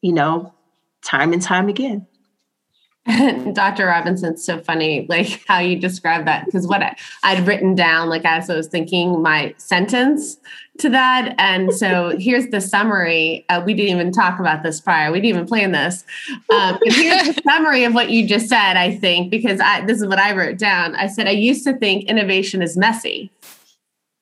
you 0.00 0.12
know, 0.12 0.52
time 1.04 1.32
and 1.32 1.40
time 1.40 1.68
again. 1.68 2.06
Dr. 3.52 3.86
Robinson's 3.86 4.44
so 4.44 4.58
funny, 4.60 5.06
like 5.08 5.42
how 5.48 5.58
you 5.58 5.76
describe 5.76 6.24
that. 6.26 6.44
Because 6.44 6.68
what 6.68 6.82
I, 6.82 6.96
I'd 7.24 7.46
written 7.46 7.74
down, 7.74 8.08
like 8.08 8.24
as 8.24 8.48
I 8.48 8.54
was 8.54 8.68
thinking 8.68 9.20
my 9.20 9.54
sentence 9.56 10.36
to 10.78 10.88
that. 10.90 11.34
And 11.38 11.74
so 11.74 12.16
here's 12.18 12.46
the 12.48 12.60
summary. 12.60 13.44
Uh, 13.48 13.62
we 13.64 13.74
didn't 13.74 13.96
even 13.96 14.12
talk 14.12 14.38
about 14.38 14.62
this 14.62 14.80
prior. 14.80 15.10
We 15.10 15.20
didn't 15.20 15.36
even 15.36 15.46
plan 15.46 15.72
this. 15.72 16.04
Um, 16.50 16.78
here's 16.84 17.34
the 17.34 17.42
summary 17.46 17.82
of 17.84 17.92
what 17.92 18.10
you 18.10 18.26
just 18.26 18.48
said, 18.48 18.76
I 18.76 18.94
think, 18.96 19.30
because 19.30 19.58
I, 19.58 19.84
this 19.84 20.00
is 20.00 20.06
what 20.06 20.20
I 20.20 20.34
wrote 20.36 20.58
down. 20.58 20.94
I 20.94 21.08
said, 21.08 21.26
I 21.26 21.32
used 21.32 21.64
to 21.64 21.76
think 21.76 22.04
innovation 22.04 22.62
is 22.62 22.76
messy. 22.76 23.32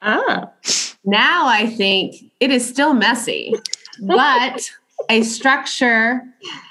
Ah. 0.00 0.50
Now 1.04 1.46
I 1.46 1.66
think 1.66 2.16
it 2.40 2.50
is 2.50 2.66
still 2.66 2.94
messy, 2.94 3.54
but 4.00 4.70
a 5.08 5.22
structure 5.22 6.22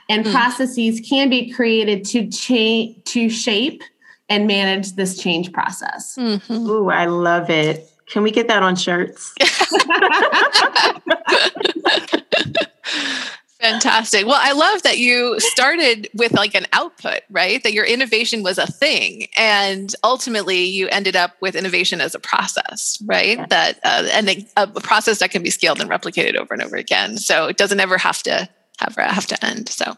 and 0.09 0.25
hmm. 0.25 0.31
processes 0.31 1.01
can 1.07 1.29
be 1.29 1.51
created 1.51 2.05
to 2.05 2.29
change 2.29 3.03
to 3.05 3.29
shape 3.29 3.83
and 4.29 4.47
manage 4.47 4.93
this 4.93 5.17
change 5.17 5.51
process. 5.51 6.15
Mm-hmm. 6.15 6.69
Ooh, 6.69 6.89
I 6.89 7.05
love 7.05 7.49
it. 7.49 7.89
Can 8.07 8.23
we 8.23 8.31
get 8.31 8.47
that 8.47 8.63
on 8.63 8.75
shirts? 8.75 9.33
Fantastic. 13.59 14.25
Well, 14.25 14.39
I 14.39 14.53
love 14.53 14.83
that 14.83 14.99
you 14.99 15.37
started 15.39 16.07
with 16.13 16.31
like 16.31 16.55
an 16.55 16.65
output, 16.71 17.21
right? 17.29 17.61
That 17.63 17.73
your 17.73 17.83
innovation 17.83 18.41
was 18.41 18.57
a 18.57 18.65
thing, 18.65 19.27
and 19.35 19.93
ultimately 20.01 20.63
you 20.63 20.87
ended 20.87 21.17
up 21.17 21.35
with 21.41 21.55
innovation 21.55 21.99
as 21.99 22.15
a 22.15 22.19
process, 22.19 22.97
right? 23.05 23.37
Yeah. 23.37 23.45
That 23.49 23.79
uh, 23.83 24.07
and 24.13 24.29
a, 24.29 24.47
a, 24.55 24.67
process 24.67 25.19
that 25.19 25.31
can 25.31 25.43
be 25.43 25.49
scaled 25.49 25.81
and 25.81 25.89
replicated 25.89 26.35
over 26.35 26.53
and 26.53 26.63
over 26.63 26.77
again. 26.77 27.17
So 27.17 27.47
it 27.47 27.57
doesn't 27.57 27.81
ever 27.81 27.97
have 27.97 28.23
to 28.23 28.47
have 28.79 28.95
have 28.95 29.27
to 29.27 29.45
end. 29.45 29.67
So, 29.67 29.97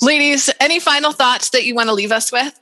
ladies, 0.00 0.48
any 0.58 0.80
final 0.80 1.12
thoughts 1.12 1.50
that 1.50 1.66
you 1.66 1.74
want 1.74 1.90
to 1.90 1.94
leave 1.94 2.12
us 2.12 2.32
with? 2.32 2.58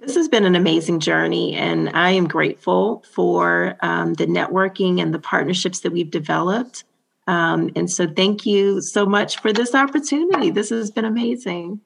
This 0.00 0.16
has 0.16 0.28
been 0.28 0.44
an 0.46 0.54
amazing 0.54 1.00
journey, 1.00 1.54
and 1.54 1.90
I 1.90 2.10
am 2.10 2.28
grateful 2.28 3.04
for 3.12 3.76
um, 3.80 4.14
the 4.14 4.26
networking 4.26 5.02
and 5.02 5.12
the 5.12 5.18
partnerships 5.18 5.80
that 5.80 5.92
we've 5.92 6.10
developed. 6.10 6.84
Um, 7.26 7.70
and 7.74 7.90
so, 7.90 8.06
thank 8.06 8.44
you 8.44 8.80
so 8.80 9.06
much 9.06 9.38
for 9.38 9.52
this 9.52 9.74
opportunity. 9.74 10.50
This 10.50 10.70
has 10.70 10.90
been 10.90 11.04
amazing. 11.04 11.80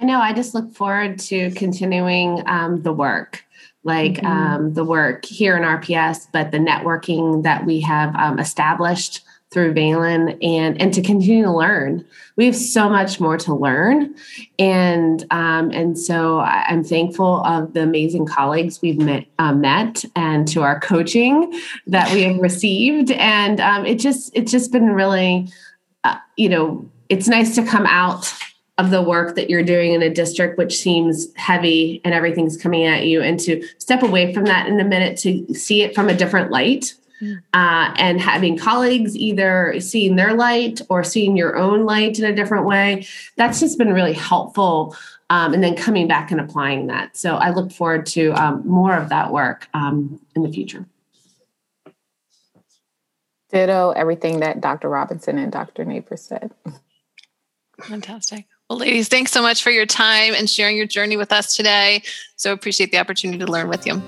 I 0.00 0.04
know. 0.04 0.20
I 0.20 0.32
just 0.32 0.54
look 0.54 0.74
forward 0.74 1.18
to 1.20 1.50
continuing 1.52 2.42
um, 2.46 2.82
the 2.82 2.92
work, 2.92 3.44
like 3.82 4.14
mm-hmm. 4.14 4.26
um, 4.26 4.74
the 4.74 4.84
work 4.84 5.24
here 5.24 5.56
in 5.56 5.64
RPS, 5.64 6.28
but 6.32 6.52
the 6.52 6.58
networking 6.58 7.42
that 7.42 7.66
we 7.66 7.80
have 7.80 8.14
um, 8.14 8.38
established 8.38 9.24
through 9.50 9.72
Valen 9.72 10.36
and 10.42 10.80
and 10.80 10.92
to 10.92 11.02
continue 11.02 11.44
to 11.44 11.52
learn. 11.52 12.04
We 12.36 12.46
have 12.46 12.56
so 12.56 12.88
much 12.88 13.18
more 13.18 13.36
to 13.38 13.54
learn, 13.54 14.14
and 14.58 15.24
um, 15.30 15.70
and 15.70 15.98
so 15.98 16.40
I'm 16.40 16.84
thankful 16.84 17.44
of 17.44 17.72
the 17.72 17.82
amazing 17.82 18.26
colleagues 18.26 18.82
we've 18.82 18.98
met, 18.98 19.26
uh, 19.38 19.54
met 19.54 20.04
and 20.14 20.46
to 20.48 20.62
our 20.62 20.78
coaching 20.80 21.58
that 21.86 22.12
we 22.12 22.22
have 22.22 22.38
received, 22.38 23.10
and 23.12 23.60
um, 23.60 23.86
it 23.86 23.98
just 23.98 24.30
it's 24.34 24.52
just 24.52 24.70
been 24.70 24.90
really, 24.90 25.48
uh, 26.04 26.16
you 26.36 26.48
know, 26.48 26.88
it's 27.08 27.28
nice 27.28 27.54
to 27.54 27.64
come 27.64 27.86
out 27.86 28.32
of 28.76 28.90
the 28.90 29.02
work 29.02 29.34
that 29.34 29.50
you're 29.50 29.64
doing 29.64 29.92
in 29.92 30.02
a 30.02 30.10
district 30.10 30.56
which 30.56 30.78
seems 30.78 31.34
heavy 31.34 32.00
and 32.04 32.14
everything's 32.14 32.56
coming 32.56 32.84
at 32.84 33.06
you 33.06 33.20
and 33.20 33.40
to 33.40 33.60
step 33.78 34.04
away 34.04 34.32
from 34.32 34.44
that 34.44 34.68
in 34.68 34.78
a 34.78 34.84
minute 34.84 35.18
to 35.18 35.52
see 35.52 35.82
it 35.82 35.96
from 35.96 36.08
a 36.08 36.14
different 36.14 36.52
light. 36.52 36.94
Uh, 37.22 37.94
and 37.96 38.20
having 38.20 38.56
colleagues 38.56 39.16
either 39.16 39.80
seeing 39.80 40.16
their 40.16 40.34
light 40.34 40.80
or 40.88 41.02
seeing 41.04 41.36
your 41.36 41.56
own 41.56 41.84
light 41.84 42.18
in 42.18 42.24
a 42.24 42.34
different 42.34 42.66
way. 42.66 43.06
That's 43.36 43.60
just 43.60 43.78
been 43.78 43.92
really 43.92 44.12
helpful. 44.12 44.96
Um, 45.30 45.52
and 45.52 45.62
then 45.62 45.76
coming 45.76 46.08
back 46.08 46.30
and 46.30 46.40
applying 46.40 46.86
that. 46.86 47.14
So 47.14 47.36
I 47.36 47.50
look 47.50 47.70
forward 47.70 48.06
to 48.06 48.30
um, 48.32 48.66
more 48.66 48.96
of 48.96 49.10
that 49.10 49.30
work 49.30 49.68
um, 49.74 50.18
in 50.34 50.42
the 50.42 50.50
future. 50.50 50.86
Ditto 53.50 53.90
everything 53.90 54.40
that 54.40 54.60
Dr. 54.60 54.88
Robinson 54.88 55.38
and 55.38 55.52
Dr. 55.52 55.84
Naper 55.84 56.18
said. 56.18 56.52
Fantastic. 57.82 58.46
Well, 58.68 58.78
ladies, 58.78 59.08
thanks 59.08 59.32
so 59.32 59.40
much 59.40 59.62
for 59.62 59.70
your 59.70 59.86
time 59.86 60.34
and 60.34 60.48
sharing 60.48 60.76
your 60.76 60.86
journey 60.86 61.16
with 61.16 61.32
us 61.32 61.56
today. 61.56 62.02
So 62.36 62.52
appreciate 62.52 62.90
the 62.90 62.98
opportunity 62.98 63.38
to 63.38 63.50
learn 63.50 63.68
with 63.68 63.86
you. 63.86 64.02